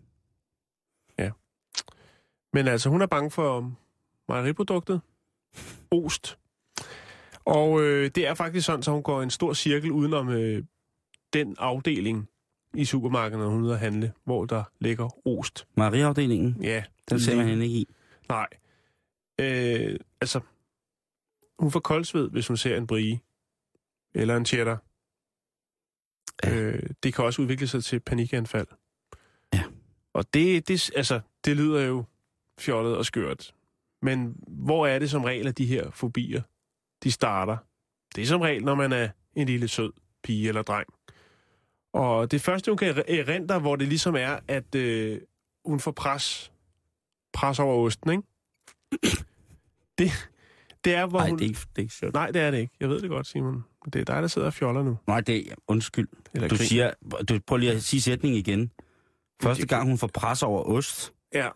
[2.53, 3.73] Men altså, hun er bange for
[4.29, 5.01] mejeriproduktet.
[5.91, 6.39] Ost.
[7.45, 10.65] Og øh, det er faktisk sådan, så hun går en stor cirkel udenom øh,
[11.33, 12.29] den afdeling
[12.75, 15.67] i supermarkedet, når hun er ude at handle, hvor der ligger ost.
[15.77, 17.89] Mejeriafdelingen, Ja, den ser man hende ikke i.
[18.29, 18.47] Nej.
[19.41, 20.41] Øh, altså,
[21.59, 23.21] hun får koldsved, hvis hun ser en brie.
[24.15, 24.83] Eller en cheddar.
[26.45, 26.55] Ja.
[26.55, 28.67] Øh, det kan også udvikle sig til panikanfald.
[29.55, 29.63] Ja.
[30.13, 32.05] Og det, det, altså, det lyder jo
[32.59, 33.55] fjollet og skørt.
[34.03, 36.43] Men hvor er det som regel, at de her fobier,
[37.05, 37.57] de starter?
[38.17, 40.89] Det er som regel, når man er en lille sød pige eller dreng.
[41.93, 45.21] Og det første, hun kan erindre, hvor det ligesom er, at øh,
[45.65, 46.53] hun får pres,
[47.33, 48.23] pres over osten, ikke?
[49.99, 50.11] Det,
[50.85, 51.39] det er, hvor Nej, hun...
[51.39, 52.15] det er ikke, det er ikke sjovt.
[52.15, 52.73] Nej, det er det ikke.
[52.81, 53.65] Jeg ved det godt, Simon.
[53.85, 54.99] Det er dig, der sidder og fjoller nu.
[55.07, 55.55] Nej, det er...
[55.69, 56.09] Undskyld.
[56.35, 56.67] Eller Du griner.
[56.69, 56.93] siger...
[57.29, 58.71] Du, prøv lige at sige sætningen igen.
[59.43, 61.49] Første gang, hun får pres over ost, Ja.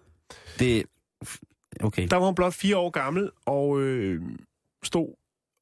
[0.58, 0.84] det...
[1.80, 2.08] Okay.
[2.08, 4.22] Der var hun blot fire år gammel og øh,
[4.82, 5.14] stod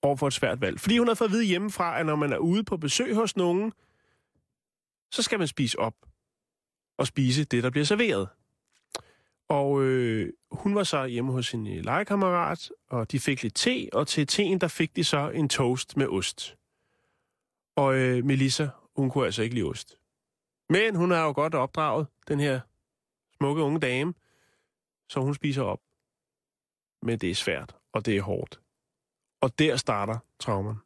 [0.03, 0.81] over for et svært valg.
[0.81, 3.37] Fordi hun havde fået at vide hjemmefra, at når man er ude på besøg hos
[3.37, 3.73] nogen,
[5.13, 5.95] så skal man spise op
[6.99, 8.29] og spise det, der bliver serveret.
[9.51, 13.89] Og øh, hun var så hjemme hos sin øh, legekammerat, og de fik lidt te,
[13.93, 16.57] og til teen, der fik de så en toast med ost.
[17.77, 19.99] Og øh, Melissa, hun kunne altså ikke lide ost.
[20.69, 22.61] Men hun er jo godt opdraget, den her
[23.37, 24.15] smukke unge dame,
[25.09, 25.81] så hun spiser op.
[27.03, 28.61] Men det er svært, og det er hårdt.
[29.41, 30.77] Og der starter traumen.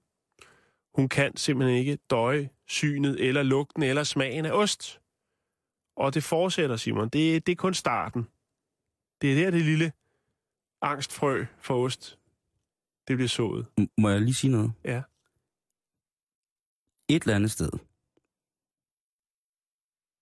[0.95, 5.01] Hun kan simpelthen ikke døje synet, eller lugten, eller smagen af ost.
[5.97, 7.09] Og det fortsætter, Simon.
[7.09, 8.29] Det, det er kun starten.
[9.21, 9.93] Det er der, det lille
[10.83, 12.19] angstfrø for ost,
[13.09, 13.67] det bliver sået.
[13.81, 14.73] M- Må jeg lige sige noget?
[14.85, 15.03] Ja.
[17.09, 17.71] Et eller andet sted,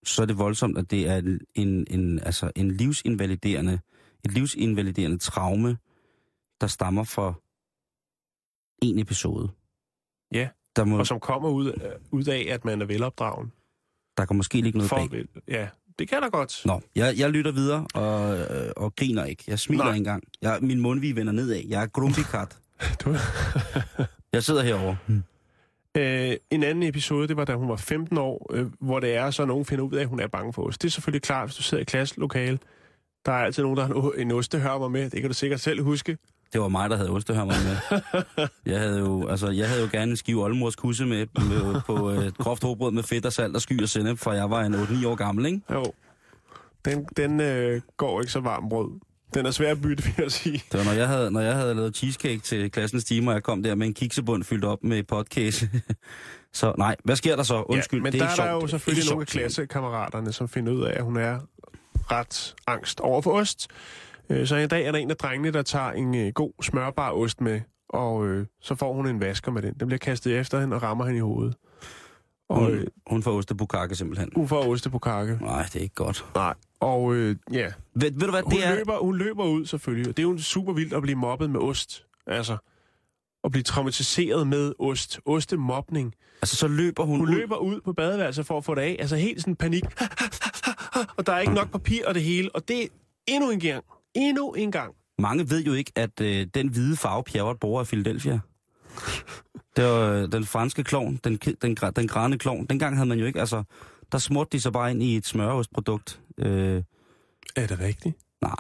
[0.04, 3.80] så er det voldsomt, at det er en, en, altså en livsinvaliderende,
[4.24, 5.78] et livsinvaliderende traume,
[6.60, 7.34] der stammer fra
[8.82, 9.50] en episode.
[10.32, 13.52] Ja, Der, må, og som kommer ud, øh, ud af, at man er velopdragen.
[14.16, 15.26] der kan måske ligge noget For, bag.
[15.48, 15.68] ja,
[16.02, 16.62] det kan der godt.
[16.64, 19.44] Nå, jeg, jeg lytter videre og, øh, og griner ikke.
[19.48, 19.92] Jeg smiler Nej.
[19.92, 20.22] ikke engang.
[20.42, 21.62] Jeg, min mundvige vender nedad.
[21.68, 22.56] Jeg er grumpikat.
[23.04, 23.16] Du,
[24.32, 24.96] Jeg sidder herovre.
[25.96, 29.30] øh, en anden episode, det var da hun var 15 år, øh, hvor det er,
[29.30, 30.82] så nogen finder ud af, at hun er bange for ost.
[30.82, 32.58] Det er selvfølgelig klart, hvis du sidder i klasselokale.
[33.26, 35.10] Der er altid nogen, der har en, en ostehørmer med.
[35.10, 36.18] Det kan du sikkert selv huske.
[36.52, 38.00] Det var mig, der havde ostehørmer med.
[38.66, 42.10] Jeg havde jo, altså, jeg havde jo gerne en skive oldemors kusse med, med på
[42.10, 44.60] øh, et groft hårbrød med fedt og salt og sky og sennep, for jeg var
[44.62, 45.60] en 8-9 år gammel, ikke?
[45.72, 45.84] Jo.
[46.84, 48.90] Den, den øh, går ikke så varm brød.
[49.34, 50.62] Den er svær at bytte, vil jeg sige.
[50.72, 53.42] Det var, når jeg havde, når jeg havde lavet cheesecake til klassens timer, og jeg
[53.42, 55.70] kom der med en kiksebund fyldt op med potcase.
[56.52, 57.62] så nej, hvad sker der så?
[57.62, 58.60] Undskyld, ja, men det der er er ikke der sjovt.
[58.62, 59.42] jo er selvfølgelig nogle af sjovt.
[59.42, 61.38] klassekammeraterne, som finder ud af, at hun er
[62.10, 63.68] ret angst over for ost.
[64.30, 67.10] Øh, Så en dag er der en af drengene, der tager en øh, god smørbar
[67.12, 69.74] ost med, og øh, så får hun en vasker med den.
[69.80, 71.54] Den bliver kastet efter hende og rammer hende i hovedet.
[72.48, 74.30] Og Hun, øh, hun får ostebukake simpelthen.
[74.36, 75.38] hun får oste på kakke.
[75.40, 76.24] Nej, det er ikke godt.
[76.34, 76.54] Nej.
[76.80, 78.74] Og øh, ja, Ved, ved du hvad, hun, det er...
[78.74, 80.08] løber, hun løber ud selvfølgelig.
[80.08, 82.04] Og Det er jo super vildt at blive mobbet med ost.
[82.26, 82.56] Altså,
[83.44, 85.20] at blive traumatiseret med ost.
[85.26, 86.14] Ostemobning.
[86.42, 87.34] Altså, så løber hun, Hun ud.
[87.34, 88.96] løber ud på badeværelset for at få det af.
[89.00, 89.84] Altså helt sådan panik.
[91.16, 92.50] og der er ikke nok papir og det hele.
[92.54, 92.86] Og det er
[93.28, 93.84] endnu en gang.
[94.14, 94.94] Endnu en gang.
[95.18, 98.40] Mange ved jo ikke, at øh, den hvide farve, Pjerrot bruger af Philadelphia,
[99.76, 102.66] det var øh, den franske klovn, den, den, den grane klovn.
[102.66, 103.62] Dengang havde man jo ikke, altså,
[104.12, 106.20] der smurte de sig bare ind i et smørostprodukt.
[106.38, 106.82] Øh,
[107.56, 108.16] Er det rigtigt?
[108.42, 108.54] nej,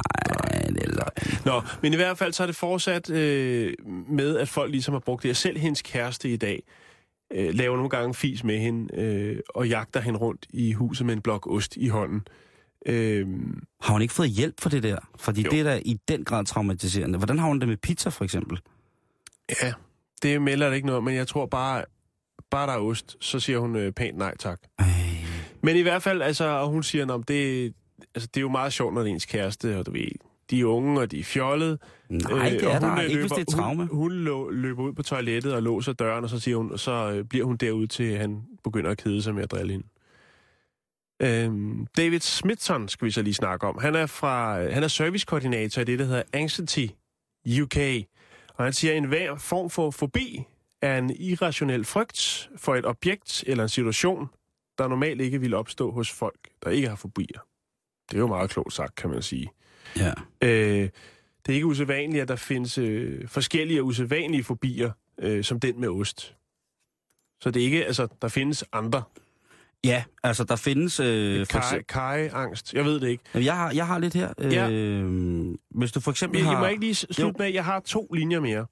[0.68, 1.38] det er løgn.
[1.44, 3.74] Nå, men i hvert fald så er det fortsat øh,
[4.08, 5.30] med, at folk ligesom har brugt det.
[5.30, 6.62] Og selv hendes kæreste i dag
[7.32, 11.14] øh, laver nogle gange fis med hende øh, og jagter hende rundt i huset med
[11.14, 12.22] en blok ost i hånden.
[12.86, 13.26] Øh,
[13.80, 14.96] Har hun ikke fået hjælp for det der?
[15.18, 15.50] Fordi Jo.
[15.50, 17.18] det er da i den grad traumatiserende.
[17.18, 18.60] Hvordan har hun det med pizza, for eksempel?
[19.62, 19.72] ja,
[20.22, 21.84] det melder det ikke noget, men jeg tror bare,
[22.50, 24.60] bare der er ost, så siger hun øh, pænt nej tak.
[24.78, 24.86] Ej.
[25.62, 27.72] Men i hvert fald, altså, og hun siger, om det,
[28.14, 30.08] altså, det er jo meget sjovt, når det er ens kæreste, og du ved,
[30.50, 31.78] de er unge, og de er fjollede.
[32.08, 33.86] Nej, det er der hun, øh, ikke, hvis det er traume.
[33.86, 36.80] Hun, hun lå, løber ud på toilettet og låser døren, og så, siger hun, og
[36.80, 39.86] så øh, bliver hun derude til, han begynder at kede sig med at drille hende.
[41.22, 43.78] Øhm, David Smithson skal vi så lige snakke om.
[43.78, 46.86] Han er, fra, han er servicekoordinator i det, der hedder Anxiety
[47.62, 47.76] UK.
[48.54, 50.44] Og han siger, at enhver form for fobi
[50.82, 54.28] er en irrationel frygt for et objekt eller en situation,
[54.78, 57.40] der normalt ikke vil opstå hos folk, der ikke har fobier.
[58.10, 59.50] Det er jo meget klogt sagt, kan man sige.
[59.96, 60.12] Ja.
[60.42, 60.88] Øh,
[61.46, 65.80] det er ikke usædvanligt, at der findes øh, forskellige og usædvanlige fobier, øh, som den
[65.80, 66.36] med ost.
[67.40, 69.02] Så det er ikke, altså, der findes andre.
[69.84, 71.00] Ja, altså der findes...
[71.00, 71.46] Øh,
[71.88, 72.74] kaj-angst.
[72.74, 73.24] Jeg ved det ikke.
[73.34, 74.32] jeg, har, jeg har lidt her.
[74.38, 74.68] Øh, Ja.
[75.70, 76.52] Hvis du for eksempel Jeg, har...
[76.52, 78.66] jeg må ikke lige slutte med, at jeg har to linjer mere.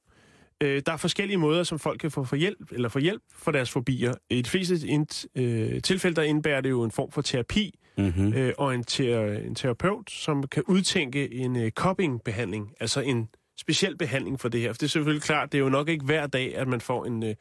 [0.62, 3.50] Øh, der er forskellige måder, som folk kan få for hjælp, eller få hjælp for
[3.50, 4.14] deres fobier.
[4.30, 8.32] I de fleste ind, øh, tilfælde, der indebærer det jo en form for terapi, Mm-hmm.
[8.34, 13.28] øh, og en, ter, en terapeut, som kan udtænke en øh, coping-behandling, altså en
[13.60, 14.68] speciel behandling for det her.
[14.72, 17.04] For det er selvfølgelig klart, det er jo nok ikke hver dag, at man får
[17.04, 17.34] en, øh,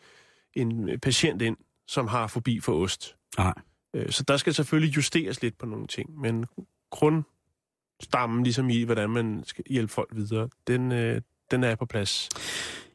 [0.53, 1.57] en patient ind,
[1.87, 3.15] som har fobi for ost.
[3.37, 3.53] Nej.
[3.93, 6.45] Øh, så der skal selvfølgelig justeres lidt på nogle ting, men
[6.91, 11.21] grundstammen, ligesom i, hvordan man skal hjælpe folk videre, den, øh,
[11.51, 12.29] den er på plads.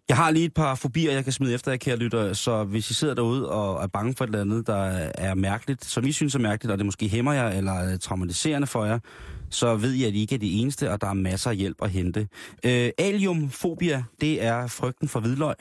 [0.08, 2.90] Jeg har lige et par fobier, jeg kan smide efter jer, kære lytter, så hvis
[2.90, 4.76] I sidder derude og er bange for et eller andet, der
[5.14, 8.66] er mærkeligt, som I synes er mærkeligt, og det måske hæmmer jer eller er traumatiserende
[8.66, 8.98] for jer,
[9.50, 11.82] så ved I, at I ikke er de eneste, og der er masser af hjælp
[11.82, 12.28] at hente.
[12.64, 15.54] Øh, aliumfobia, det er frygten for hvidløg.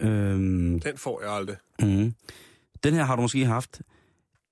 [0.00, 1.56] Øhm, Den får jeg aldrig.
[1.82, 2.14] mm.
[2.84, 3.80] Den her har du måske haft.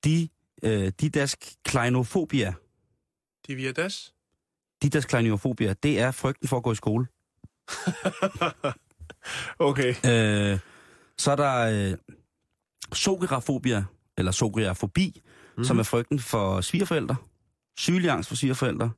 [0.04, 0.28] De,
[0.62, 2.54] øh, didask kleinofobia.
[3.46, 4.14] De via das?
[4.82, 7.06] Didask kleinofobia, det er frygten for at gå i skole.
[9.70, 9.88] okay.
[9.90, 10.58] Øh,
[11.18, 11.98] så er der øh,
[12.92, 13.84] sografobia,
[14.18, 15.22] eller sogriafobi,
[15.56, 15.64] mm.
[15.64, 17.16] som er frygten for svigerforældre.
[17.78, 18.90] Sygelig angst for svigerforældre.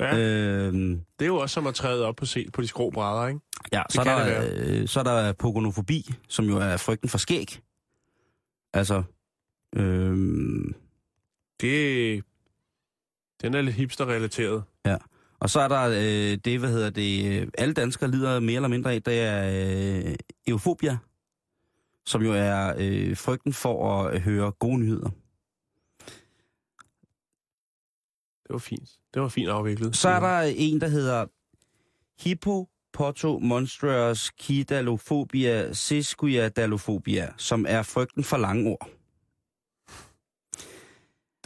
[0.00, 2.90] Ja, Øh, det er jo også som at træde op på, se, på de skrå
[2.90, 3.40] brædder, ikke?
[3.72, 7.08] ja, så er, kan der, det øh, så er der pogonofobi, som jo er frygten
[7.08, 7.60] for skæg.
[8.76, 9.02] Altså,
[9.76, 10.16] øh,
[11.60, 12.24] Det,
[13.42, 14.62] den er lidt hipster-relateret.
[15.40, 18.68] og så er der øh, det, hvad hedder det, øh, alle danskere lider mere eller
[18.68, 20.14] mindre af, det er øh,
[20.46, 20.98] eufobia,
[22.06, 25.10] som jo er øh, frygten for at høre gode nyheder.
[28.42, 28.90] Det var fint.
[29.14, 29.96] Det var fint afviklet.
[29.96, 31.26] Så er der en, der hedder
[32.96, 38.88] Hippopotomonstrous kidalophobia sesquiadalophobia, som er frygten for lange ord.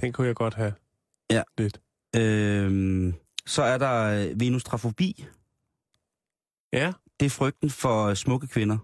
[0.01, 0.75] Den kunne jeg godt have.
[1.31, 1.43] Ja.
[1.59, 1.81] Lidt.
[2.17, 3.15] Øhm,
[3.47, 5.27] så er der øh, venustrafobi.
[6.73, 6.93] Ja.
[7.21, 8.79] Det er frygten for øh, smukke kvinder.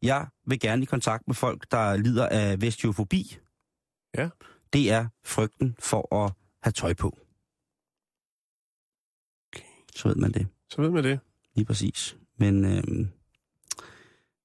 [0.03, 3.39] jeg vil gerne i kontakt med folk, der lider af vestiofobi.
[4.19, 4.29] Ja.
[4.73, 6.33] Det er frygten for at
[6.63, 7.19] have tøj på.
[9.53, 9.67] Okay.
[9.97, 10.47] Så ved man det.
[10.71, 11.21] Så ved man det.
[11.55, 12.17] Lige præcis.
[12.41, 13.07] Men, øh,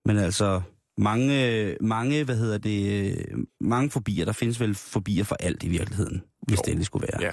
[0.05, 0.61] men altså,
[0.97, 5.69] mange, mange, hvad hedder det, øh, mange fobier, der findes vel fobier for alt i
[5.69, 6.61] virkeligheden, hvis Jo.
[6.65, 7.21] det endelig skulle være.
[7.21, 7.31] Ja.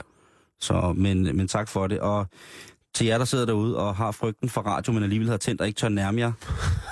[0.61, 2.01] Så, men, men tak for det.
[2.01, 2.27] Og
[2.95, 5.67] til jer, der sidder derude og har frygten for radio, men alligevel har tændt og
[5.67, 6.33] ikke tør nærme jer.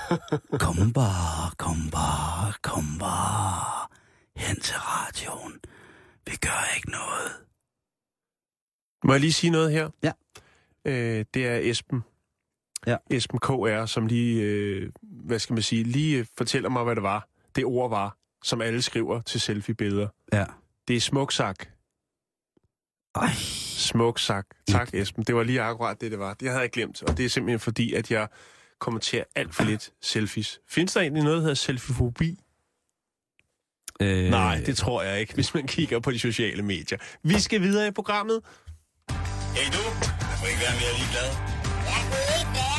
[0.65, 3.87] kom bare, kom bare, kom bare
[4.35, 5.53] hen til radioen.
[6.25, 7.31] Vi gør ikke noget.
[9.03, 9.89] Må jeg lige sige noget her?
[10.03, 10.11] Ja.
[10.85, 12.03] Øh, det er Esben.
[12.87, 12.97] Ja.
[13.11, 17.03] Esben KR, som lige, øh, hvad skal man sige, lige øh, fortæller mig, hvad det
[17.03, 17.27] var.
[17.55, 20.07] Det ord var, som alle skriver til selfie-billeder.
[20.33, 20.45] Ja.
[20.87, 21.65] Det er smuksak.
[23.15, 23.29] Ej,
[23.77, 24.45] Smuksak.
[24.67, 25.23] Tak, Esben.
[25.23, 26.33] Det var lige akkurat det, det var.
[26.33, 28.27] Det havde jeg glemt, og det er simpelthen fordi, at jeg
[28.79, 30.59] kommenterer alt for lidt selfies.
[30.69, 32.39] Findes der egentlig noget, der hedder selfiefobi?
[34.01, 36.97] øh, Nej, det tror jeg ikke, hvis man kigger på de sociale medier.
[37.23, 38.41] Vi skal videre i programmet.
[39.55, 39.83] Hey du,
[40.29, 41.29] jeg får ikke være mere ligeglad.
[41.91, 42.70] Jeg kunne ikke være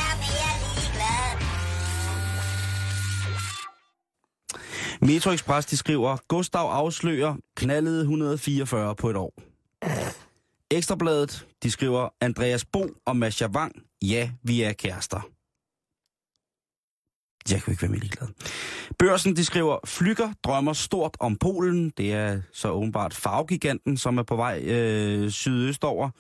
[5.03, 9.35] Metro Express, de skriver, Gustav afslører knaldede 144 på et år.
[10.71, 13.73] Ekstrabladet, de skriver, Andreas Bo og Masha Wang,
[14.03, 15.29] ja, vi er kærester.
[17.51, 18.29] Jeg kan ikke være mere ligeglad.
[18.99, 21.91] Børsen, de skriver, Flykker drømmer stort om Polen.
[21.91, 26.11] Det er så åbenbart farvegiganten, som er på vej øh, sydøstover.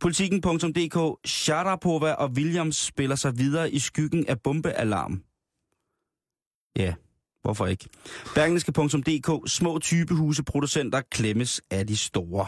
[0.00, 5.22] Politiken.dk, Sharapova og Williams spiller sig videre i skyggen af bombealarm.
[6.76, 6.94] Ja,
[7.48, 7.88] hvorfor ikke?
[8.34, 12.46] Bergenske.dk, små typehuseproducenter klemmes af de store.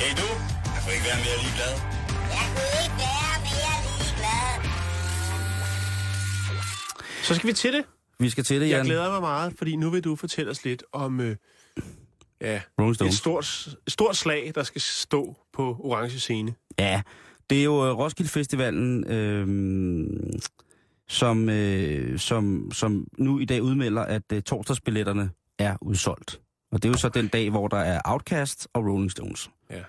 [0.00, 0.28] Hey du,
[0.74, 1.74] jeg får ikke være mere ligeglad.
[2.36, 4.60] Jeg kunne ikke være mere ligeglad.
[7.22, 7.84] Så skal vi til det.
[8.18, 8.86] Vi skal til det, Jeg Jan.
[8.86, 11.36] glæder mig meget, fordi nu vil du fortælle os lidt om øh,
[12.40, 12.60] ja,
[13.04, 16.54] et stort, et stort slag, der skal stå på orange scene.
[16.78, 17.02] Ja,
[17.50, 19.46] det er jo øh, Roskilde Festivalen, øh,
[21.10, 26.40] som, øh, som, som nu i dag udmelder, at øh, torsdagsbilletterne er udsolgt.
[26.72, 29.50] Og det er jo så den dag, hvor der er Outcast og Rolling Stones.
[29.70, 29.82] Ja.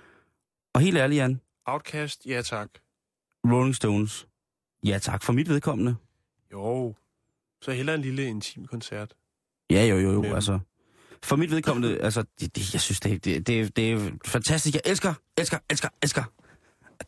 [0.74, 2.70] Og helt ærligt, Jan, Outcast, ja tak.
[3.46, 4.28] Rolling Stones,
[4.86, 5.96] ja tak for mit vedkommende.
[6.52, 6.96] Jo,
[7.62, 9.14] så heller en lille intim koncert.
[9.70, 10.36] Ja, jo, jo, jo, Jamen.
[10.36, 10.60] altså.
[11.24, 14.76] For mit vedkommende, altså, det, det, jeg synes, det, det, det, det er fantastisk.
[14.76, 16.24] Jeg elsker, elsker, elsker, elsker.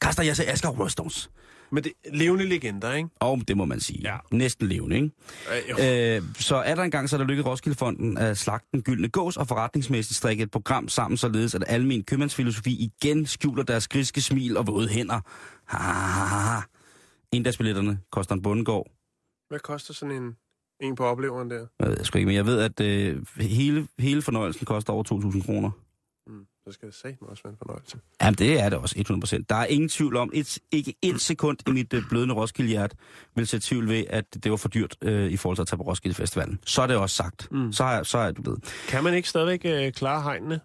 [0.01, 1.29] Kaster, jeg siger, elsker Rolling Stones.
[1.73, 3.09] Men det levende legender, ikke?
[3.19, 3.99] Og det må man sige.
[4.01, 4.17] Ja.
[4.31, 5.11] Næsten levende, ikke?
[5.79, 6.15] Øh.
[6.15, 9.37] Øh, så er der engang, så er der lykket Roskildefonden at slagte den gyldne gås
[9.37, 14.57] og forretningsmæssigt strikke et program sammen, således at almen købmandsfilosofi igen skjuler deres griske smil
[14.57, 15.19] og våde hænder.
[15.65, 16.61] Ha, ha, ha,
[17.83, 17.95] ha.
[18.11, 18.87] Koster en bundegård.
[19.49, 20.35] Hvad koster sådan en,
[20.81, 21.65] en på opleveren der?
[21.79, 25.03] Jeg ved sgu ikke, men jeg ved, at øh, hele, hele fornøjelsen koster over
[25.33, 25.71] 2.000 kroner.
[26.67, 27.99] Så skal satme også være en fornøjelse.
[28.21, 28.95] Jamen, det er det også,
[29.39, 29.45] 100%.
[29.49, 32.95] Der er ingen tvivl om, et, ikke et sekund i mit øh, blødende Roskilde-hjert
[33.35, 35.77] vil sætte tvivl ved, at det var for dyrt øh, i forhold til at tage
[35.77, 36.59] på Roskilde Festivalen.
[36.65, 37.51] Så er det også sagt.
[37.51, 37.71] Mm.
[37.73, 38.57] Så, jeg, så er du ved.
[38.87, 40.59] Kan man ikke stadigvæk øh, klare hegnene?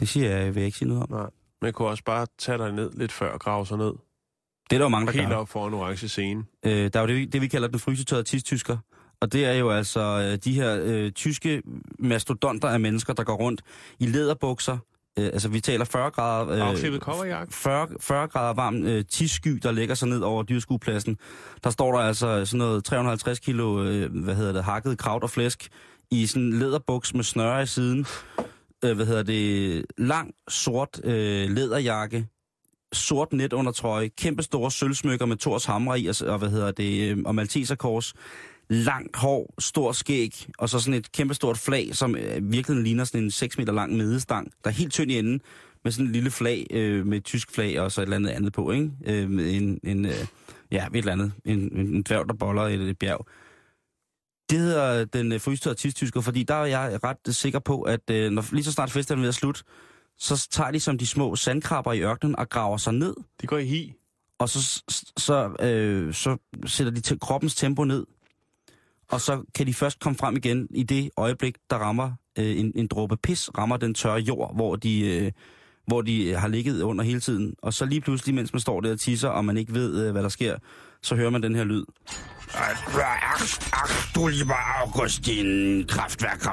[0.00, 1.10] Det siger jeg, vil jeg ikke sige noget om.
[1.10, 1.30] Nej.
[1.62, 3.92] Man kunne også bare tage dig ned lidt før og grave sig ned.
[4.70, 5.36] Det er der jo mange, der Helt gør.
[5.36, 6.44] op foran orange scene.
[6.66, 8.78] Øh, der er jo det, vi- det, vi kalder den frysetørrede tidstysker.
[9.24, 11.62] Og det er jo altså øh, de her øh, tyske
[11.98, 13.62] mastodonter af mennesker, der går rundt
[13.98, 14.78] i læderbukser.
[15.18, 16.48] Øh, altså, vi taler 40 grader...
[16.48, 17.52] Øh, Afklippet coverjakke.
[17.52, 21.16] 40, 40 grader varm øh, tissky, der lægger sig ned over dyrskuepladsen.
[21.64, 25.30] Der står der altså sådan noget 350 kilo, øh, hvad hedder det, hakket kraut og
[25.30, 25.68] flæsk
[26.10, 28.06] i sådan en læderbuks med snøre i siden.
[28.84, 32.26] Øh, hvad hedder det, lang, sort øh, læderjakke,
[32.92, 37.18] sort netundertrøje, kæmpe store sølvsmykker med Thors hamre i, og, og hvad hedder det, øh,
[37.24, 38.14] og Malteserkors,
[38.68, 43.04] langt hår, stor skæg, og så sådan et kæmpe stort flag, som øh, virkelig ligner
[43.04, 45.40] sådan en 6 meter lang medestang, der er helt tynd i enden,
[45.84, 48.52] med sådan en lille flag, øh, med tysk flag og så et eller andet andet
[48.52, 48.90] på, ikke?
[49.06, 50.26] Øh, med en, en øh,
[50.70, 53.26] ja, et eller andet, en, en, dværg, der boller i et, et bjerg.
[54.50, 58.30] Det hedder den øh, forystede artisttysker, fordi der er jeg ret sikker på, at øh,
[58.30, 59.62] når, lige så snart festivalen er ved at slutte,
[60.18, 63.58] så tager de som de små sandkrabber i ørkenen og graver sig ned, De går
[63.58, 63.92] i hi.
[64.38, 64.82] og så,
[65.16, 66.36] så, øh, så
[66.66, 68.06] sætter de til kroppens tempo ned.
[69.10, 72.72] Og så kan de først komme frem igen i det øjeblik, der rammer øh, en,
[72.74, 75.32] en dråbe pis, rammer den tørre jord, hvor de, øh,
[75.86, 77.54] hvor de har ligget under hele tiden.
[77.62, 80.12] Og så lige pludselig, mens man står der og tisser, og man ikke ved, øh,
[80.12, 80.56] hvad der sker,
[81.02, 81.84] så hører man den her lyd.
[84.14, 86.46] Du lieber Augustin Kraftværk.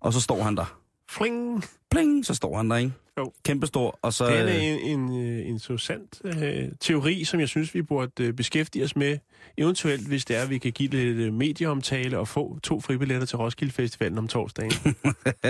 [0.00, 0.78] Og så står han der.
[1.10, 1.64] Fling!
[1.94, 2.92] Pling, så står han der, ikke?
[3.18, 3.32] Jo.
[3.44, 4.26] Kæmpestor, og så...
[4.26, 8.32] Det er øh, en, en øh, interessant øh, teori, som jeg synes, vi burde øh,
[8.32, 9.18] beskæftige os med.
[9.58, 13.26] Eventuelt, hvis det er, at vi kan give lidt øh, medieomtale og få to fribilletter
[13.26, 14.72] til Roskilde Festivalen om torsdagen.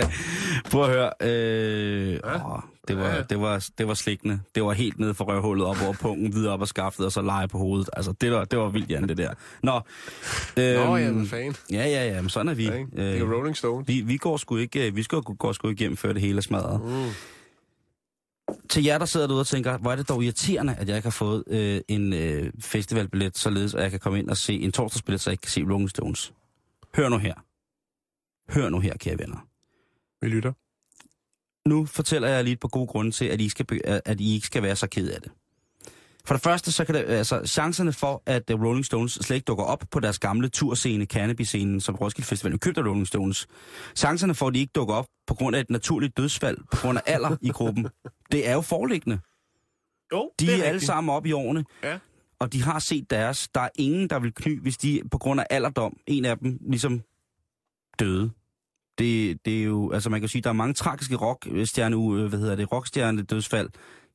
[0.70, 1.10] Prøv at høre.
[1.20, 2.54] Øh, Ja.
[2.54, 3.22] åh, det, var, Ja.
[3.22, 4.40] det, var, det var slikkende.
[4.54, 7.22] Det var helt nede for røvhullet op over pungen, videre op og skaftet, og så
[7.22, 7.90] lege på hovedet.
[7.92, 9.34] Altså, det var, det var vildt, Jan, det der.
[9.62, 9.72] Nå,
[10.58, 11.56] øhm, Nå, ja, hvad fanden.
[11.72, 12.64] Ja, ja, ja, men sådan er vi.
[12.64, 12.84] Ja?
[12.96, 13.86] Det er Rolling Stone.
[13.86, 16.33] vi, vi går sgu ikke, øh, vi skal, går sgu ikke hjem, før det hele
[16.38, 16.80] er smadret.
[16.80, 17.10] Mm.
[18.68, 21.06] Til jer, der sidder derude og tænker, hvor er det dog irriterende, at jeg ikke
[21.06, 24.72] har fået øh, en øh, festivalbillet, således at jeg kan komme ind og se en
[24.72, 26.32] torsdagsbillet, så jeg ikke kan se Rolling Stones.
[26.96, 27.34] Hør nu her.
[28.52, 29.46] Hør nu her, kære venner.
[30.20, 30.52] Vi lytter.
[31.68, 34.46] nu fortæller jeg lige et par gode grunde til, at I, skal, at I ikke
[34.46, 35.32] skal være så ked af det.
[36.26, 39.44] For det første, så kan det, altså, chancerne for, at øh, Rolling Stones slet ikke
[39.44, 43.46] dukker op på deres gamle turscene, Cannabis-scenen, som Roskilde Festival jo købte af Rolling Stones,
[43.96, 46.98] chancerne for, at de ikke dukker op på grund af et naturligt dødsfald, på grund
[46.98, 47.88] af alder i gruppen,
[48.32, 49.18] det er jo foreliggende.
[50.12, 51.98] Jo, De er, er alle sammen op i årene, Ja.
[52.38, 53.48] og de har set deres.
[53.54, 56.58] Der er ingen, der vil kny, hvis de på grund af alderdom, en af dem
[56.70, 57.02] ligesom
[57.98, 58.30] døde.
[58.98, 62.38] Det, det er jo, altså man kan sige, der er mange tragiske rockstjerne, øh, hvad
[62.38, 63.68] hedder det, rockstjerne dødsfald,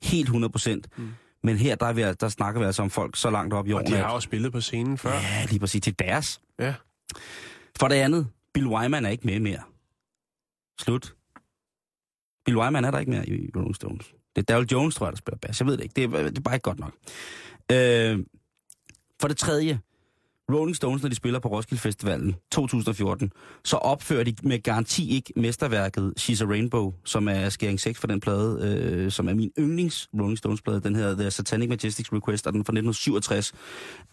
[0.03, 0.87] helt 100 procent.
[0.97, 1.09] Mm.
[1.43, 3.71] Men her, der, er vi, der snakker vi altså om folk så langt op i
[3.71, 3.89] Og årene.
[3.91, 5.13] de at- har jo spillet på scenen før.
[5.13, 6.41] Ja, lige præcis til deres.
[6.59, 6.73] Ja.
[7.79, 9.61] For det andet, Bill Wyman er ikke med mere.
[10.79, 11.15] Slut.
[12.45, 14.13] Bill Wyman er der ikke mere i Rolling Stones.
[14.35, 15.59] Det er Daryl Jones, tror jeg, der spiller bass.
[15.59, 15.93] Jeg ved det ikke.
[15.95, 16.93] Det er, det er bare ikke godt nok.
[17.71, 18.19] Øh,
[19.21, 19.79] for det tredje,
[20.49, 23.31] Rolling Stones, når de spiller på Roskilde Festivalen 2014,
[23.63, 28.07] så opfører de med garanti ikke mesterværket She's a Rainbow, som er skæring 6 for
[28.07, 30.81] den plade, øh, som er min yndlings Rolling Stones plade.
[30.81, 33.53] Den hedder The Satanic Majestics Request, og den er fra 1967.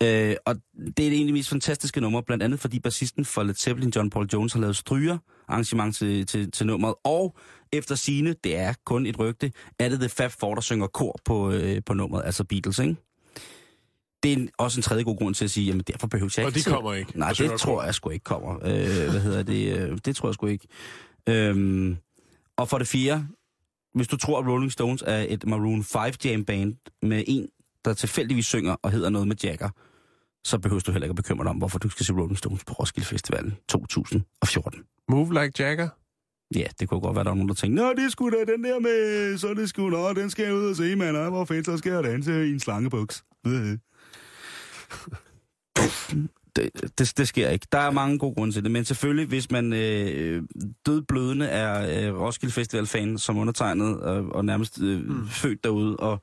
[0.03, 3.55] Øh, og det er det egentlig mest fantastiske nummer, blandt andet fordi bassisten for Led
[3.55, 5.18] Zeppelin, John Paul Jones, har lavet stryger
[5.49, 6.95] arrangement til, til, til nummeret.
[7.05, 7.37] Og
[7.72, 11.20] efter sine, det er kun et rygte, er det The Fab Four, der synger kor
[11.24, 12.97] på, øh, på nummeret, altså Beatles, ikke?
[14.23, 16.47] Det er en, også en tredje god grund til at sige, jamen derfor behøver jeg
[16.47, 18.55] ikke Og de kommer ikke Nej, synger det tror jeg sgu ikke kommer.
[18.55, 19.79] Øh, hvad hedder det?
[19.79, 20.69] Øh, det tror jeg sgu ikke.
[21.29, 21.97] Øhm,
[22.57, 23.27] og for det fjerde,
[23.95, 27.49] hvis du tror, at Rolling Stones er et Maroon 5 jam band med en,
[27.85, 29.71] der tilfældigvis synger og hedder noget med Jagger,
[30.45, 32.64] så behøver du heller ikke at bekymre dig om, hvorfor du skal se Rolling Stones
[32.64, 34.85] på Roskilde Festivalen 2014.
[35.09, 35.89] Move like Jagger.
[36.55, 38.53] Ja, det kunne godt være, der var nogen, der tænkte, Nå, det er sgu da
[38.53, 41.45] den der med, så det sgu, nå, den skal jeg ud og se, mand, hvor
[41.45, 43.25] fedt, så skal jeg danse i en slangebuks.
[46.57, 47.66] Det, det, det sker ikke.
[47.72, 50.43] Der er mange gode grunde til det, men selvfølgelig, hvis man øh,
[50.87, 55.28] dødblødende er øh, Roskilde Festival-fan, som undertegnet og, og nærmest øh, mm.
[55.28, 56.22] født derude, og,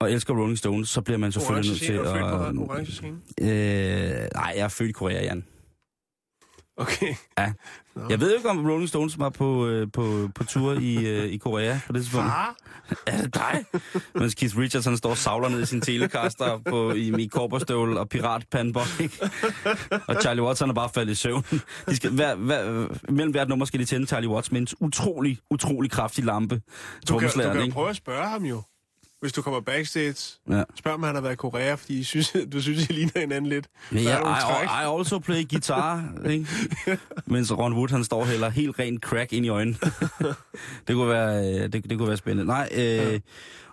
[0.00, 2.06] og elsker Rolling Stones, så bliver man selvfølgelig nødt til at...
[2.06, 3.16] orange scene?
[3.40, 5.44] Øh, nej, jeg er født i Korea, Jan.
[6.78, 7.14] Okay.
[7.38, 7.52] Ja.
[8.08, 11.24] Jeg ved jo ikke, om Rolling Stones var på, øh, på, på tur i, øh,
[11.24, 12.26] i Korea på det tidspunkt.
[12.26, 12.56] Far?
[13.06, 13.64] Er det dig?
[14.14, 18.00] Mens Keith Richards han står og savler ned i sin telecaster på, i, i korperstøvle
[18.00, 18.88] og piratpandbånd?
[20.06, 21.44] Og Charlie Watts han er bare faldet i søvn.
[21.88, 25.38] De skal, hver, hver, mellem hvert nummer skal de tænde Charlie Watts med en utrolig,
[25.50, 26.60] utrolig kraftig lampe.
[27.08, 27.74] Du kan, du kan ikke?
[27.74, 28.62] prøve at spørge ham jo.
[29.20, 30.14] Hvis du kommer backstage,
[30.50, 30.62] Ja.
[30.74, 33.46] spørg om han har været i Korea, fordi I synes, du synes, I ligner hinanden
[33.50, 33.68] lidt.
[33.90, 34.62] Der ja.
[34.62, 36.46] I, I also play guitar, ikke?
[37.26, 39.76] Mens Ron Wood, han står heller helt rent crack ind i øjnene.
[40.88, 42.44] det, kunne være, øh, det, det kunne være spændende.
[42.44, 43.18] Nej, øh, ja.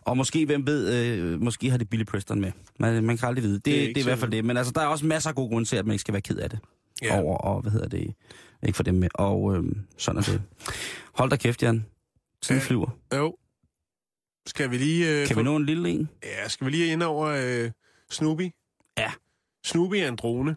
[0.01, 2.51] og måske, hvem ved, øh, måske har det Billy Preston med.
[2.79, 3.53] Man, man kan aldrig vide.
[3.55, 4.45] Det, Det er det, er i hvert fald det.
[4.45, 6.21] Men altså, der er også masser af gode grunde til, at man ikke skal være
[6.21, 6.59] ked af det.
[7.01, 7.21] Ja.
[7.21, 8.13] Over, og hvad hedder det,
[8.63, 9.09] ikke for dem med.
[9.13, 9.63] Og øh,
[9.97, 10.41] sådan er det.
[11.13, 11.85] Hold da kæft, Jan.
[12.41, 12.89] Tiden flyver.
[13.15, 13.35] Jo.
[14.47, 15.11] Skal vi lige...
[15.21, 16.09] Øh, Kan få- vi nå en lille en?
[16.23, 17.27] Ja, skal vi lige ind over
[17.65, 17.71] øh,
[18.09, 18.49] Snoopy?
[18.97, 19.11] Ja.
[19.65, 20.55] Snoopy er en drone.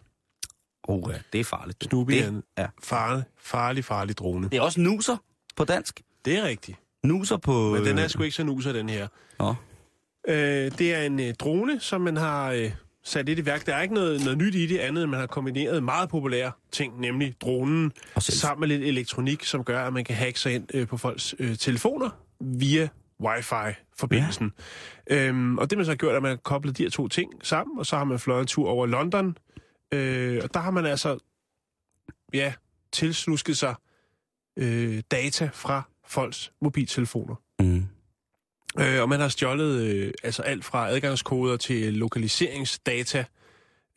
[0.83, 1.83] Oh, ja, det er farligt.
[1.83, 2.67] Snoopy det, er en ja.
[2.83, 4.49] farlig, farlig, farlig drone.
[4.49, 5.17] det er også nuser
[5.55, 6.01] på dansk.
[6.25, 6.77] Det er rigtigt.
[7.03, 7.73] Nuser på...
[7.73, 9.07] Men den er sgu ikke så nuser, den her.
[9.39, 9.55] Nå.
[10.27, 12.71] Øh, det er en øh, drone, som man har øh,
[13.03, 13.65] sat lidt i værk.
[13.65, 16.51] Der er ikke noget, noget nyt i det andet, end man har kombineret meget populære
[16.71, 20.67] ting, nemlig dronen, sammen med lidt elektronik, som gør, at man kan hacke sig ind
[20.73, 22.09] øh, på folks øh, telefoner
[22.41, 22.89] via
[23.23, 24.51] wifi-forbindelsen.
[25.09, 25.27] Ja.
[25.27, 27.07] Øhm, og det man så har gjort, er, at man har koblet de her to
[27.07, 29.37] ting sammen, og så har man fløjet en tur over London.
[29.91, 31.17] Øh, og der har man altså,
[32.33, 32.53] ja,
[32.91, 33.75] tilslusket sig
[34.57, 37.35] øh, data fra folks mobiltelefoner.
[37.59, 37.85] Mm.
[38.79, 43.25] Øh, og man har stjålet øh, altså alt fra adgangskoder til lokaliseringsdata.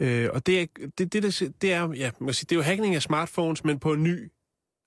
[0.01, 0.66] Øh, og det er,
[0.99, 3.64] det, det, det, det, er, ja, man kan sige, det er jo hacking af smartphones,
[3.64, 4.31] men på en ny,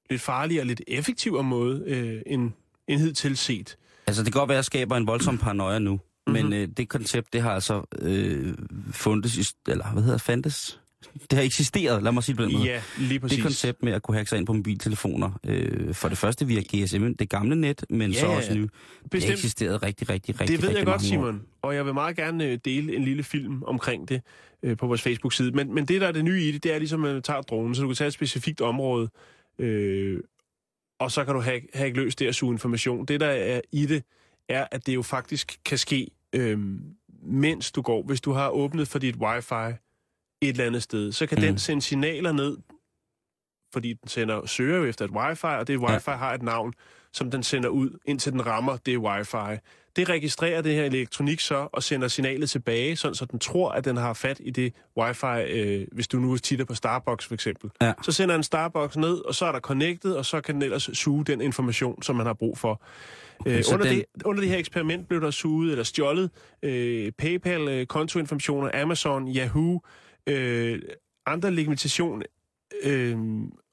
[0.09, 2.51] lidt farligere og lidt effektivere måde øh, end,
[2.87, 3.77] end hidtil set.
[4.07, 6.33] Altså, det kan godt være, at jeg skaber en voldsom paranoia nu, Mhm.
[6.33, 8.53] men øh, det koncept, det har altså øh,
[8.91, 10.79] fundet, i, eller hvad hedder fandtes?
[11.31, 12.65] Det har eksisteret, lad mig sige det på den måde.
[12.69, 13.35] Ja, lige præcis.
[13.35, 16.61] Det koncept med at kunne hacke sig ind på mobiltelefoner, øh, for det første via
[16.61, 18.69] GSM, det gamle net, men Ja, så også nu, det
[19.03, 19.33] har Bestemt.
[19.33, 21.05] eksisteret rigtig, rigtig, rigtig, Det ved rigtig jeg godt, år.
[21.05, 21.41] Simon.
[21.61, 24.21] Og jeg vil meget gerne øh, dele en lille film omkring det
[24.63, 25.51] øh, på vores Facebook-side.
[25.51, 27.41] Men, men det, der er det nye i det, det er ligesom, at man tager
[27.41, 29.09] dronen, så du kan tage et specifikt område,
[29.59, 30.19] øh,
[30.99, 33.05] og så kan du have, have løst det og suge information.
[33.05, 34.03] Det, der er i det,
[34.49, 36.59] er, at det jo faktisk kan ske, øh,
[37.21, 38.03] mens du går.
[38.03, 39.77] Hvis du har åbnet for dit wifi
[40.41, 41.41] et eller andet sted, så kan mm.
[41.41, 42.57] den sende signaler ned,
[43.73, 46.15] fordi den sender, søger jo efter et wifi, og det wifi ja.
[46.15, 46.73] har et navn,
[47.13, 49.59] som den sender ud, indtil den rammer det wifi.
[49.95, 53.85] Det registrerer det her elektronik så, og sender signalet tilbage, sådan så den tror, at
[53.85, 57.69] den har fat i det wifi, øh, hvis du nu titter på Starbucks for eksempel.
[57.81, 57.93] Ja.
[58.03, 60.89] Så sender den Starbucks ned, og så er der connected, og så kan den ellers
[60.93, 62.81] suge den information, som man har brug for.
[63.39, 66.29] Okay, så under, den- det, under det her eksperiment blev der suget eller stjålet
[66.63, 69.81] øh, PayPal, øh, kontoinformationer, Amazon, Yahoo,
[70.27, 70.79] øh,
[71.25, 72.23] andre legitimation
[72.83, 73.17] øh,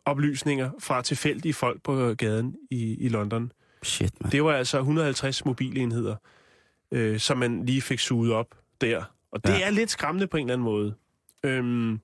[0.04, 3.52] oplysninger fra tilfældige folk på gaden i, i London.
[3.82, 4.32] Shit, man.
[4.32, 6.16] Det var altså 150 mobilenheder,
[6.92, 8.46] øh, som man lige fik suget op
[8.80, 9.04] der.
[9.32, 9.66] Og det Ja.
[9.66, 10.94] er lidt skræmmende på en eller anden måde.
[11.44, 12.00] Øhm,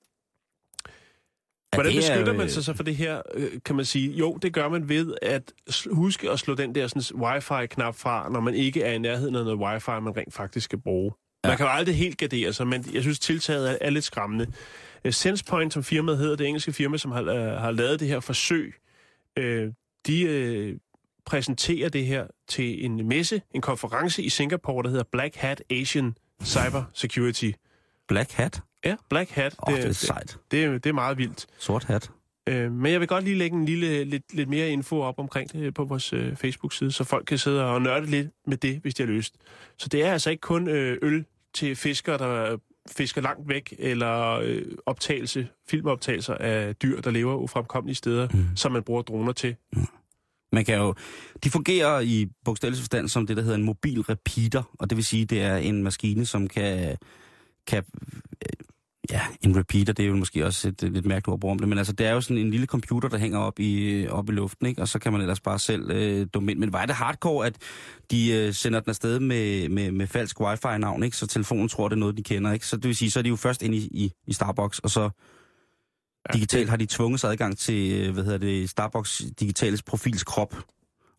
[1.74, 4.10] Hvordan er beskytter man øh, sig så for det her, øh, kan man sige?
[4.10, 5.52] Jo, det gør man ved at
[5.90, 9.44] huske at slå den der sådan, wifi-knap fra, når man ikke er i nærheden af
[9.44, 11.12] noget wifi, man rent faktisk skal bruge.
[11.44, 11.48] Ja.
[11.48, 14.46] Man kan jo aldrig helt gardere sig, men jeg synes, tiltaget er, er lidt skræmmende.
[15.04, 18.20] Uh, SensePoint, som firmaet hedder, det engelske firma, som har, uh, har lavet det her
[18.20, 18.74] forsøg,
[19.40, 19.44] uh,
[20.06, 20.78] de uh,
[21.28, 26.14] præsenterer det her til en messe, en konference i Singapore, der hedder Black Hat Asian
[26.44, 27.50] Cyber Security.
[28.08, 28.60] Black hat?
[28.84, 29.54] Ja, Black Hat.
[29.58, 30.38] Oh, det er sejt.
[30.50, 31.46] Det, er- det er meget vildt.
[31.58, 32.10] Sort hat.
[32.48, 35.52] Øh, men jeg vil godt lige lægge en lille, lidt, lidt mere info op omkring
[35.52, 38.94] det på vores øh, Facebook-side, så folk kan sidde og nørde lidt med det, hvis
[38.94, 39.34] de har lyst.
[39.78, 41.24] Så det er altså ikke kun øh, øl
[41.54, 42.56] til fiskere, der
[42.96, 48.44] fisker langt væk, eller øh, optagelse, filmoptagelser af dyr, der lever ufremkommelige steder, mm.
[48.56, 49.56] som man bruger droner til.
[50.52, 50.94] Man kan jo,
[51.44, 55.04] de fungerer i bogstavelig forstand som det, der hedder en mobil repeater, og det vil
[55.04, 56.96] sige, det er en maskine, som kan,
[57.66, 57.82] kan
[58.42, 58.66] øh,
[59.10, 61.68] ja, en repeater, det er jo måske også et, et lidt mærkeligt ord om det,
[61.68, 64.32] men altså, det er jo sådan en lille computer, der hænger op i, op i
[64.32, 64.82] luften, ikke?
[64.82, 66.58] og så kan man ellers bare selv øh, dumme ind.
[66.58, 67.56] Men var det hardcore, at
[68.10, 71.16] de øh, sender den afsted med, med, med falsk wifi-navn, ikke?
[71.16, 72.66] så telefonen tror, det er noget, de kender, ikke?
[72.66, 74.90] Så det vil sige, så er de jo først inde i, i, i Starbucks, og
[74.90, 75.10] så
[76.32, 80.54] digitalt har de tvunget sig adgang til, øh, hvad hedder det, Starbucks digitales profils krop.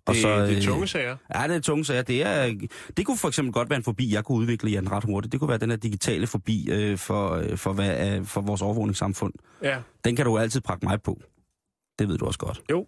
[0.05, 1.17] Og Det, så, det er øh, tunge sager.
[1.35, 2.01] Ja, det er tunge sager.
[2.01, 2.55] Det, er,
[2.97, 5.31] det kunne for eksempel godt være en forbi, jeg kunne udvikle Jan ret hurtigt.
[5.31, 8.61] Det kunne være den her digitale forbi øh, for, øh, for, hvad, øh, for vores
[8.61, 9.33] overvågningssamfund.
[9.63, 11.19] Ja, Den kan du altid prakke mig på.
[11.99, 12.61] Det ved du også godt.
[12.71, 12.85] jo.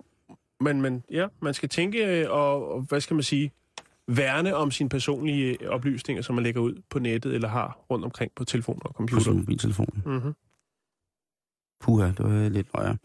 [0.61, 3.51] Men, men ja, man skal tænke og, og, hvad skal man sige,
[4.07, 8.32] værne om sine personlige oplysninger, som man lægger ud på nettet eller har rundt omkring
[8.36, 9.34] på telefoner og På sin computer.
[9.34, 10.01] mobiltelefon.
[10.05, 10.34] Mm-hmm.
[11.82, 12.98] Puha, det var lidt nøjere.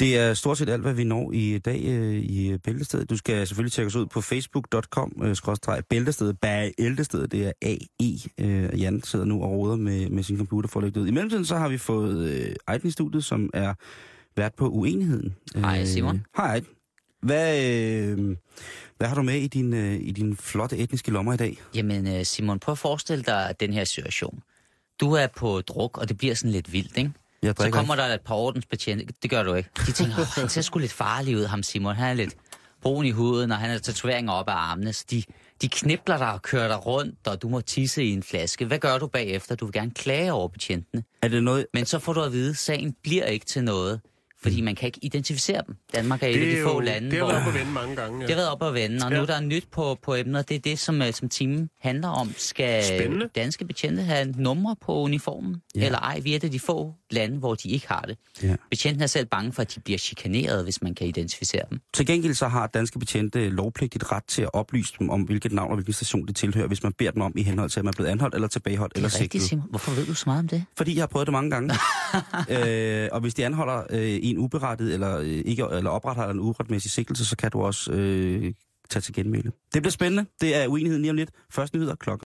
[0.00, 3.10] Det er stort set alt, hvad vi når i dag øh, i Bæltestedet.
[3.10, 8.18] Du skal selvfølgelig tjekke os ud på facebook.com, øh, Bæltestedet, det er AE.
[8.38, 11.08] Øh, Jan sidder nu og råder med, med sin computer for at lægge det ud.
[11.08, 13.74] I mellemtiden så har vi fået øh, Ejden i studiet, som er
[14.36, 15.36] vært på Uenigheden.
[15.56, 16.14] Hej, Simon.
[16.14, 16.66] Øh, hej Ejden.
[17.22, 18.36] Hvad, øh,
[18.96, 21.58] hvad har du med i din, øh, i din flotte etniske lommer i dag?
[21.74, 24.42] Jamen, øh, Simon, prøv at forestille dig den her situation.
[25.00, 27.12] Du er på druk, og det bliver sådan lidt vildt, ikke?
[27.46, 29.06] Jeg Så kommer der et par ordensbetjente.
[29.22, 29.70] Det gør du ikke.
[29.86, 31.94] De tænker, oh, han ser sgu lidt farlig ud, ham Simon.
[31.94, 32.36] Han er lidt
[32.82, 34.92] brun i huden, og han har tatoveringer op af armene.
[34.92, 35.22] Så de,
[35.62, 38.64] de knibler dig og kører dig rundt, og du må tisse i en flaske.
[38.64, 39.54] Hvad gør du bagefter?
[39.54, 41.04] Du vil gerne klage over betjentene.
[41.22, 41.66] Er det noget...
[41.74, 44.00] Men så får du at vide, at sagen bliver ikke til noget.
[44.46, 45.76] Fordi man kan ikke identificere dem.
[45.94, 47.32] Danmark er et af de er få lande, det har hvor...
[47.32, 48.20] været op at vende mange gange.
[48.20, 49.22] Det har været op at vende, og nu Ja.
[49.22, 50.48] er der nyt på, på emnet.
[50.48, 52.34] Det er det, som, øh, som timen handler om.
[52.36, 53.28] Skal Spændende.
[53.36, 55.80] danske betjente have numre på uniformen, Ja.
[55.80, 55.86] ja.
[55.86, 56.20] eller ej?
[56.20, 58.16] Vi er det de få lande, hvor de ikke har det.
[58.42, 58.56] Ja.
[58.70, 61.80] Betjenten er selv bange for, at de bliver chikaneret, hvis man kan identificere dem.
[61.94, 65.70] Til gengæld så har danske betjente lovpligtigt ret til at oplyse dem om, hvilket navn
[65.70, 67.92] og hvilken station det tilhører, hvis man beder dem om i henhold til, at man
[67.92, 69.62] er blevet anholdt eller tilbageholdt Det eller er sigtet.
[69.70, 70.64] Hvorfor ved du så meget om det?
[70.76, 71.74] Fordi jeg har prøvet det mange gange.
[73.02, 76.90] øh, og hvis de anholder øh, en uberettet eller, øh, ikke, eller opretholder en uretmæssig
[76.90, 78.52] sigtelse, så kan du også øh,
[78.90, 79.50] tage til genmelde.
[79.74, 80.26] Det bliver spændende.
[80.40, 81.30] Det er uenigheden lige om lidt.
[81.52, 82.24] Først nyheder klokken